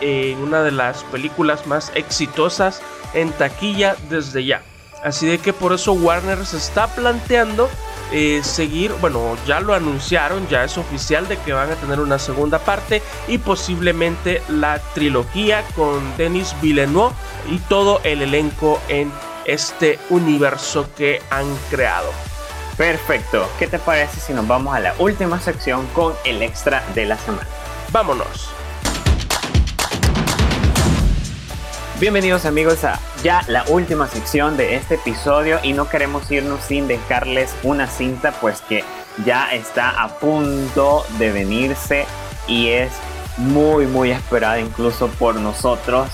en 0.02 0.38
una 0.38 0.62
de 0.62 0.72
las 0.72 1.04
películas 1.06 1.66
más 1.68 1.92
exitosas 1.96 2.82
en 3.14 3.32
taquilla 3.32 3.96
desde 4.10 4.46
ya. 4.46 4.62
Así 5.04 5.28
de 5.28 5.40
que 5.40 5.54
por 5.54 5.74
eso 5.74 5.94
Warner 5.94 6.46
se 6.46 6.58
está 6.58 6.88
planteando 6.88 7.70
eh, 8.12 8.42
seguir, 8.44 8.92
bueno, 9.02 9.38
ya 9.46 9.60
lo 9.60 9.74
anunciaron, 9.74 10.48
ya 10.48 10.64
es 10.64 10.78
oficial 10.78 11.28
de 11.28 11.38
que 11.38 11.54
van 11.54 11.72
a 11.72 11.76
tener 11.76 12.00
una 12.00 12.20
segunda 12.20 12.60
parte 12.60 13.02
y 13.28 13.38
posiblemente 13.38 14.42
la 14.48 14.80
trilogía 14.94 15.64
con 15.76 16.16
Denis 16.18 16.56
Villeneuve 16.62 17.14
y 17.50 17.58
todo 17.58 18.02
el 18.04 18.22
elenco 18.22 18.80
en 18.88 19.12
este 19.46 20.00
universo 20.10 20.88
que 20.96 21.22
han 21.30 21.46
creado. 21.70 22.12
Perfecto, 22.78 23.50
¿qué 23.58 23.68
te 23.68 23.80
parece 23.80 24.20
si 24.20 24.34
nos 24.34 24.48
vamos 24.48 24.76
a 24.76 24.80
la 24.80 24.94
última 25.00 25.40
sección 25.40 25.86
con 25.88 26.14
el 26.26 26.42
extra 26.42 26.84
de 26.94 27.06
la 27.06 27.18
semana? 27.18 27.48
Vámonos. 27.92 28.55
Bienvenidos 31.98 32.44
amigos 32.44 32.84
a 32.84 33.00
ya 33.24 33.42
la 33.48 33.64
última 33.70 34.08
sección 34.08 34.58
de 34.58 34.76
este 34.76 34.96
episodio 34.96 35.60
y 35.64 35.72
no 35.72 35.88
queremos 35.88 36.30
irnos 36.30 36.60
sin 36.60 36.90
dejarles 36.90 37.56
una 37.64 37.88
cinta 37.88 38.34
pues 38.42 38.60
que 38.60 38.84
ya 39.24 39.54
está 39.54 40.04
a 40.04 40.20
punto 40.20 41.06
de 41.18 41.32
venirse 41.32 42.06
y 42.50 42.68
es 42.68 42.92
muy 43.38 43.86
muy 43.86 44.12
esperada 44.12 44.60
incluso 44.60 45.08
por 45.08 45.36
nosotros 45.36 46.10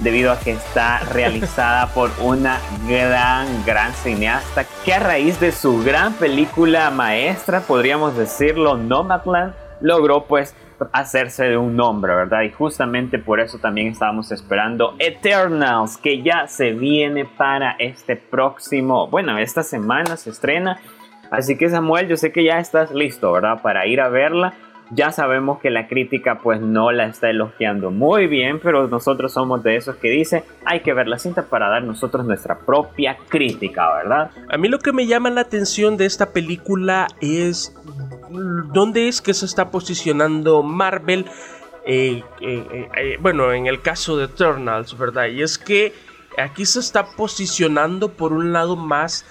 debido 0.00 0.32
a 0.32 0.38
que 0.38 0.52
está 0.52 1.00
realizada 1.12 1.88
por 1.88 2.10
una 2.18 2.58
gran, 2.88 3.62
gran 3.66 3.92
cineasta 3.92 4.64
que 4.86 4.94
a 4.94 5.00
raíz 5.00 5.38
de 5.38 5.52
su 5.52 5.84
gran 5.84 6.14
película 6.14 6.90
maestra, 6.90 7.60
podríamos 7.60 8.16
decirlo, 8.16 8.78
Nomadland, 8.78 9.52
logró 9.80 10.24
pues 10.24 10.54
hacerse 10.92 11.44
de 11.44 11.56
un 11.56 11.76
nombre, 11.76 12.14
¿verdad? 12.14 12.42
Y 12.42 12.50
justamente 12.50 13.18
por 13.18 13.40
eso 13.40 13.58
también 13.58 13.88
estábamos 13.88 14.30
esperando 14.32 14.94
Eternals, 14.98 15.96
que 15.96 16.22
ya 16.22 16.46
se 16.46 16.72
viene 16.72 17.24
para 17.24 17.72
este 17.78 18.16
próximo, 18.16 19.08
bueno, 19.08 19.38
esta 19.38 19.62
semana 19.62 20.16
se 20.16 20.30
estrena. 20.30 20.78
Así 21.30 21.56
que 21.56 21.68
Samuel, 21.68 22.08
yo 22.08 22.16
sé 22.16 22.32
que 22.32 22.44
ya 22.44 22.58
estás 22.58 22.92
listo, 22.92 23.32
¿verdad? 23.32 23.60
Para 23.62 23.86
ir 23.86 24.00
a 24.00 24.08
verla. 24.08 24.54
Ya 24.90 25.10
sabemos 25.10 25.58
que 25.60 25.70
la 25.70 25.88
crítica 25.88 26.38
pues 26.38 26.60
no 26.60 26.92
la 26.92 27.06
está 27.06 27.28
elogiando 27.28 27.90
muy 27.90 28.28
bien, 28.28 28.60
pero 28.62 28.86
nosotros 28.86 29.32
somos 29.32 29.62
de 29.64 29.76
esos 29.76 29.96
que 29.96 30.10
dice 30.10 30.44
hay 30.64 30.80
que 30.80 30.92
ver 30.92 31.08
la 31.08 31.18
cinta 31.18 31.42
para 31.42 31.68
dar 31.68 31.82
nosotros 31.82 32.24
nuestra 32.24 32.58
propia 32.58 33.16
crítica, 33.28 33.92
¿verdad? 33.96 34.30
A 34.48 34.56
mí 34.56 34.68
lo 34.68 34.78
que 34.78 34.92
me 34.92 35.06
llama 35.06 35.30
la 35.30 35.40
atención 35.40 35.96
de 35.96 36.06
esta 36.06 36.32
película 36.32 37.08
es 37.20 37.74
dónde 38.72 39.08
es 39.08 39.20
que 39.20 39.34
se 39.34 39.46
está 39.46 39.70
posicionando 39.70 40.62
Marvel. 40.62 41.26
Eh, 41.84 42.22
eh, 42.40 42.88
eh, 42.96 43.16
bueno, 43.20 43.52
en 43.52 43.66
el 43.66 43.80
caso 43.80 44.16
de 44.16 44.24
Eternals, 44.24 44.96
¿verdad? 44.96 45.26
Y 45.26 45.42
es 45.42 45.58
que 45.58 45.92
aquí 46.38 46.64
se 46.64 46.80
está 46.80 47.06
posicionando 47.06 48.12
por 48.12 48.32
un 48.32 48.52
lado 48.52 48.76
más 48.76 49.24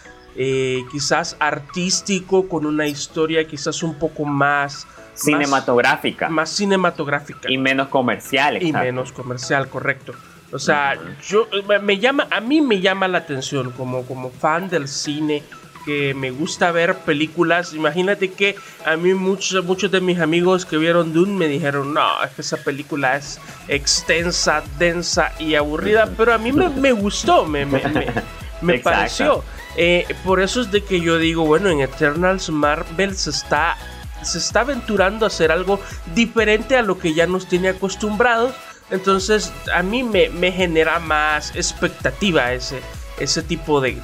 quizás 0.91 1.37
artístico, 1.39 2.49
con 2.49 2.65
una 2.65 2.87
historia 2.87 3.47
quizás 3.47 3.83
un 3.83 3.97
poco 3.97 4.25
más 4.25 4.85
cinematográfica. 5.15 6.29
Más, 6.29 6.49
cinematográfica. 6.49 7.49
Y 7.51 7.57
menos 7.57 7.87
comercial. 7.89 8.61
Y 8.61 8.71
menos 8.71 9.11
comercial, 9.11 9.69
correcto. 9.69 10.13
O 10.51 10.59
sea, 10.59 10.97
yo 11.27 11.47
me 11.81 11.99
llama, 11.99 12.27
a 12.31 12.39
mí 12.39 12.61
me 12.61 12.79
llama 12.79 13.07
la 13.07 13.17
atención 13.17 13.71
como, 13.71 14.05
como 14.05 14.29
fan 14.29 14.69
del 14.69 14.87
cine 14.87 15.43
que 15.85 16.13
me 16.13 16.31
gusta 16.31 16.71
ver 16.71 16.95
películas. 16.95 17.73
Imagínate 17.73 18.31
que 18.31 18.55
a 18.85 18.97
mí 18.97 19.13
muchos, 19.13 19.63
muchos 19.63 19.91
de 19.91 20.01
mis 20.01 20.19
amigos 20.19 20.65
que 20.65 20.77
vieron 20.77 21.13
Dune 21.13 21.33
me 21.33 21.47
dijeron, 21.47 21.93
no, 21.93 22.23
es 22.23 22.31
que 22.31 22.41
esa 22.41 22.57
película 22.57 23.15
es 23.15 23.39
extensa, 23.67 24.63
densa 24.79 25.31
y 25.39 25.55
aburrida, 25.55 26.09
pero 26.17 26.33
a 26.33 26.37
mí 26.37 26.51
me, 26.51 26.91
gustó, 26.91 27.45
me, 27.45 27.65
me, 27.65 28.79
pareció. 28.83 29.43
Eh, 29.77 30.07
por 30.23 30.41
eso 30.41 30.61
es 30.61 30.71
de 30.71 30.83
que 30.83 30.99
yo 31.01 31.17
digo, 31.17 31.45
bueno, 31.45 31.69
en 31.69 31.81
Eternals 31.81 32.49
Marvel 32.49 33.15
se 33.15 33.29
está, 33.29 33.77
se 34.25 34.39
está 34.39 34.61
aventurando 34.61 35.25
a 35.25 35.27
hacer 35.27 35.51
algo 35.51 35.79
diferente 36.13 36.75
a 36.75 36.81
lo 36.81 36.97
que 36.99 37.13
ya 37.13 37.27
nos 37.27 37.47
tiene 37.47 37.69
acostumbrados. 37.69 38.53
Entonces 38.91 39.53
a 39.73 39.81
mí 39.81 40.03
me, 40.03 40.51
genera 40.51 40.99
más 40.99 41.55
expectativa 41.55 42.53
ese, 42.53 42.81
ese 43.19 43.41
tipo 43.41 43.81
de, 43.81 43.97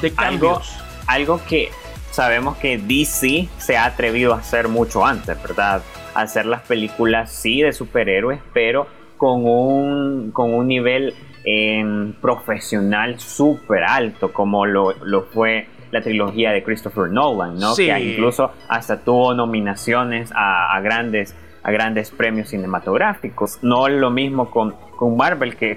de, 0.00 0.12
cambios 0.14 0.82
algo 1.06 1.40
que 1.48 1.70
sabemos 2.10 2.56
que 2.58 2.78
DC 2.78 3.48
se 3.58 3.76
ha 3.76 3.86
atrevido 3.86 4.34
a 4.34 4.38
hacer 4.38 4.68
mucho 4.68 5.04
antes, 5.04 5.40
¿verdad? 5.42 5.82
Hacer 6.14 6.46
las 6.46 6.62
películas, 6.62 7.32
sí, 7.32 7.62
de 7.62 7.72
superhéroes, 7.72 8.40
pero 8.52 8.86
con 9.16 9.46
un, 9.46 10.30
con 10.32 10.52
un 10.52 10.68
nivel 10.68 11.14
em, 11.44 12.12
profesional 12.14 13.18
súper 13.18 13.84
alto, 13.84 14.32
como 14.32 14.66
lo, 14.66 14.94
fue 15.32 15.66
la 15.92 16.00
trilogía 16.00 16.50
de 16.50 16.64
Christopher 16.64 17.10
Nolan, 17.10 17.58
¿no? 17.58 17.76
Que 17.76 17.96
incluso 18.00 18.50
hasta 18.68 19.00
tuvo 19.04 19.34
nominaciones 19.34 20.32
a, 20.34 20.80
grandes, 20.80 21.36
a 21.62 21.70
grandes 21.70 22.10
premios 22.10 22.48
cinematográficos. 22.48 23.58
No 23.62 23.88
lo 23.88 24.10
mismo 24.10 24.50
con, 24.50 24.74
con 24.96 25.16
Marvel, 25.16 25.54
que, 25.54 25.76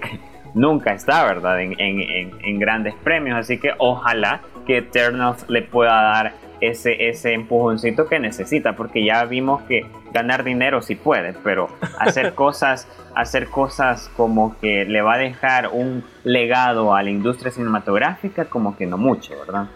nunca 0.55 0.93
está, 0.93 1.25
¿verdad? 1.25 1.61
En, 1.61 1.75
en, 1.77 2.59
grandes 2.59 2.95
premios. 2.95 3.37
Así 3.37 3.59
que 3.59 3.73
ojalá 3.77 4.41
que 4.65 4.77
Eternals 4.77 5.45
le 5.49 5.61
pueda 5.61 6.01
dar 6.01 6.33
ese, 6.61 7.09
ese 7.09 7.33
empujoncito 7.33 8.07
que 8.07 8.17
necesita, 8.17 8.73
porque 8.77 9.03
ya 9.03 9.25
vimos 9.25 9.61
que 9.63 9.85
ganar 10.13 10.45
dinero 10.45 10.81
sí 10.81 10.95
puede, 10.95 11.33
pero 11.43 11.67
hacer 11.99 12.33
cosas, 12.33 12.87
hacer 13.13 13.49
cosas 13.49 14.09
como 14.15 14.57
que 14.59 14.85
le 14.85 15.01
va 15.01 15.15
a 15.15 15.17
dejar 15.17 15.69
un 15.73 16.05
legado 16.23 16.95
a 16.95 17.03
la 17.03 17.09
industria 17.09 17.51
cinematográfica, 17.51 18.45
como 18.45 18.77
que 18.77 18.87
no 18.87 18.97
mucho, 18.97 19.37
¿verdad? 19.37 19.67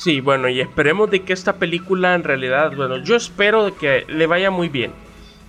Sí, 0.00 0.22
bueno, 0.22 0.48
y 0.48 0.62
esperemos 0.62 1.10
de 1.10 1.24
que 1.24 1.34
esta 1.34 1.56
película 1.56 2.14
en 2.14 2.24
realidad, 2.24 2.72
bueno, 2.74 2.96
yo 3.04 3.16
espero 3.16 3.66
de 3.66 3.72
que 3.72 4.06
le 4.08 4.26
vaya 4.26 4.50
muy 4.50 4.70
bien. 4.70 4.92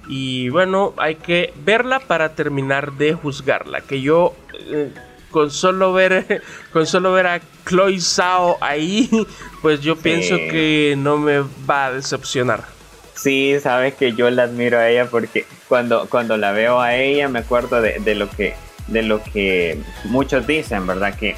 Y 0.09 0.49
bueno, 0.49 0.93
hay 0.97 1.15
que 1.15 1.53
verla 1.63 2.01
para 2.01 2.35
terminar 2.35 2.91
de 2.91 3.13
juzgarla. 3.13 3.79
Que 3.79 4.01
yo 4.01 4.35
eh, 4.65 4.91
con 5.29 5.51
solo 5.51 5.93
ver 5.93 6.43
con 6.73 6.85
solo 6.85 7.13
ver 7.13 7.27
a 7.27 7.41
Chloe 7.65 8.01
Sao 8.01 8.57
ahí, 8.59 9.09
pues 9.61 9.79
yo 9.79 9.95
pienso 9.95 10.35
que 10.35 10.95
no 10.97 11.17
me 11.17 11.39
va 11.69 11.85
a 11.85 11.93
decepcionar. 11.93 12.65
Sí, 13.15 13.55
sabes 13.61 13.93
que 13.93 14.11
yo 14.11 14.29
la 14.31 14.43
admiro 14.43 14.79
a 14.79 14.89
ella 14.89 15.05
porque 15.09 15.45
cuando, 15.69 16.09
cuando 16.09 16.35
la 16.35 16.51
veo 16.51 16.81
a 16.81 16.97
ella 16.97 17.29
me 17.29 17.39
acuerdo 17.39 17.79
de, 17.79 18.15
lo 18.15 18.29
que 18.29 18.55
de 18.87 19.01
lo 19.01 19.23
que 19.23 19.79
muchos 20.03 20.45
dicen, 20.45 20.85
¿verdad? 20.87 21.15
Que, 21.15 21.37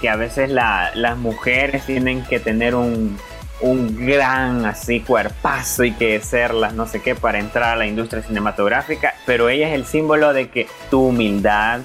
que 0.00 0.08
a 0.08 0.16
veces 0.16 0.50
las 0.50 1.16
mujeres 1.18 1.84
tienen 1.86 2.22
que 2.24 2.40
tener 2.40 2.74
un, 2.74 3.18
un 3.60 4.06
gran 4.06 4.64
así 4.66 5.00
cuerpazo 5.00 5.84
y 5.84 5.92
que 5.92 6.20
serlas 6.20 6.74
no 6.74 6.86
sé 6.86 7.02
qué 7.02 7.14
para 7.14 7.38
entrar 7.38 7.74
a 7.74 7.76
la 7.76 7.86
industria 7.86 8.22
cinematográfica, 8.22 9.14
pero 9.26 9.48
ella 9.48 9.68
es 9.68 9.74
el 9.74 9.84
símbolo 9.84 10.32
de 10.32 10.48
que 10.48 10.68
tu 10.90 11.08
humildad, 11.08 11.80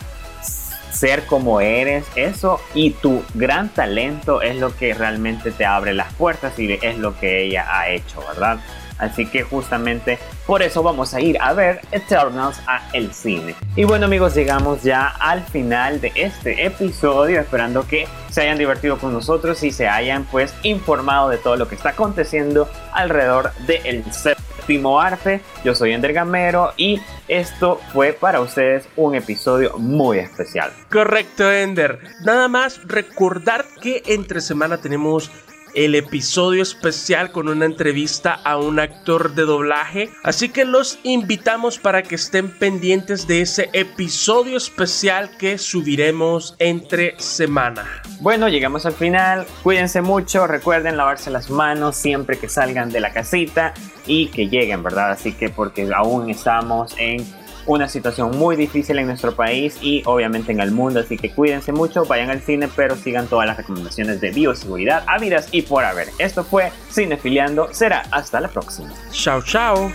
ser 0.92 1.26
como 1.26 1.60
eres, 1.60 2.06
eso 2.16 2.62
y 2.76 2.92
tu 2.92 3.24
gran 3.34 3.70
talento 3.70 4.42
es 4.42 4.56
lo 4.58 4.76
que 4.76 4.94
realmente 4.94 5.52
te 5.52 5.66
abre 5.66 5.94
las 5.94 6.14
puertas 6.14 6.58
y 6.60 6.80
es 6.82 6.98
lo 6.98 7.20
que 7.20 7.44
ella 7.44 7.66
ha 7.70 7.90
hecho, 7.90 8.24
¿verdad? 8.28 8.60
Así 8.98 9.26
que 9.26 9.44
justamente 9.44 10.20
por 10.46 10.62
eso 10.62 10.84
vamos 10.84 11.14
a 11.14 11.22
ir 11.22 11.38
a 11.42 11.54
ver 11.54 11.82
Eternals 11.92 12.62
a 12.68 12.90
el 12.94 13.14
cine. 13.14 13.56
Y 13.76 13.84
bueno 13.86 14.06
amigos, 14.06 14.36
llegamos 14.36 14.84
ya 14.84 15.08
al 15.08 15.44
final 15.44 16.02
de 16.02 16.12
este 16.16 16.66
episodio, 16.66 17.40
esperando 17.40 17.88
que 17.88 18.08
se 18.30 18.42
hayan 18.42 18.58
divertido 18.58 18.98
con 18.98 19.14
nosotros 19.14 19.64
y 19.64 19.72
se 19.72 19.88
hayan 19.88 20.26
pues 20.26 20.54
informado 20.64 21.30
de 21.30 21.38
todo 21.38 21.56
lo 21.56 21.68
que 21.68 21.76
está 21.76 21.90
aconteciendo 21.90 22.70
alrededor 22.94 23.54
del 23.68 24.04
set 24.12 24.38
Primo 24.66 25.00
Arte. 25.00 25.42
Yo 25.64 25.76
soy 25.76 25.92
Ender 25.92 26.14
Gamero 26.14 26.74
y 26.78 27.00
esto 27.28 27.80
fue 27.92 28.14
para 28.14 28.42
ustedes 28.42 28.88
un 28.96 29.16
episodio 29.16 29.78
muy 29.78 30.20
especial. 30.20 30.72
Correcto, 30.92 31.52
Ender. 31.52 32.00
Nada 32.24 32.48
más 32.48 32.82
recordar 32.86 33.66
que 33.82 34.04
entre 34.06 34.42
semana 34.42 34.78
tenemos 34.78 35.32
el 35.74 35.96
episodio 35.96 36.64
especial 36.64 37.32
con 37.32 37.48
una 37.48 37.66
entrevista 37.66 38.34
a 38.44 38.58
un 38.58 38.80
actor 38.80 39.34
de 39.36 39.44
doblaje. 39.44 40.10
Así 40.24 40.50
que 40.50 40.66
los 40.66 41.00
invitamos 41.04 41.80
para 41.80 42.04
que 42.04 42.16
estén 42.16 42.52
pendientes 42.52 43.28
de 43.28 43.42
ese 43.42 43.70
episodio 43.74 44.58
especial 44.58 45.38
que 45.38 45.58
subiremos 45.58 46.56
entre 46.60 47.20
semana. 47.20 47.86
Bueno, 48.20 48.50
llegamos 48.50 48.86
al 48.86 48.94
final. 48.94 49.46
Cuídense 49.64 50.02
mucho. 50.02 50.48
Recuerden 50.48 50.98
lavarse 50.98 51.30
las 51.30 51.50
manos 51.50 51.96
siempre 51.96 52.38
que 52.38 52.50
salgan 52.50 52.90
de 52.90 53.00
la 53.00 53.12
casita 53.12 53.74
y 54.06 54.28
que 54.28 54.48
lleguen, 54.48 54.84
¿verdad? 54.84 55.12
Así 55.12 55.34
que 55.34 55.50
porque 55.50 55.90
aún 55.94 56.30
estamos 56.30 56.96
en 56.98 57.43
una 57.66 57.88
situación 57.88 58.38
muy 58.38 58.56
difícil 58.56 59.00
en 59.00 59.08
nuestro 59.08 59.36
país 59.36 59.78
y 59.82 60.04
obviamente 60.06 60.52
en 60.52 60.60
el 60.60 60.72
mundo, 60.72 61.00
así 61.00 61.18
que 61.18 61.32
cuídense 61.32 61.72
mucho, 61.72 62.06
vayan 62.06 62.30
al 62.30 62.42
cine, 62.42 62.70
pero 62.76 62.96
sigan 62.96 63.28
todas 63.28 63.48
las 63.48 63.58
recomendaciones 63.58 64.22
de 64.22 64.32
bioseguridad, 64.32 65.04
ávidas 65.08 65.48
y 65.52 65.62
por 65.64 65.84
haber. 65.84 66.10
Esto 66.18 66.44
fue 66.44 66.72
Cinefiliando, 66.92 67.74
será 67.74 68.04
hasta 68.12 68.40
la 68.40 68.48
próxima. 68.48 68.92
Chao, 69.12 69.42
chao. 69.42 69.92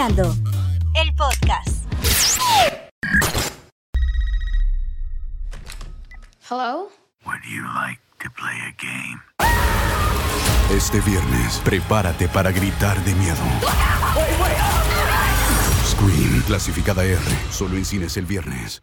El 0.00 1.14
podcast. 1.14 1.84
Hello? 6.48 6.88
Would 7.26 7.44
you 7.44 7.62
like 7.74 8.00
to 8.20 8.30
play 8.30 8.56
a 8.66 8.72
game? 8.80 9.20
Este 10.74 11.02
viernes, 11.02 11.60
prepárate 11.62 12.28
para 12.28 12.50
gritar 12.50 12.98
de 13.04 13.14
miedo. 13.14 13.36
Scream, 15.84 16.44
clasificada 16.46 17.04
R, 17.04 17.20
solo 17.50 17.76
en 17.76 17.84
cines 17.84 18.16
el 18.16 18.24
viernes. 18.24 18.82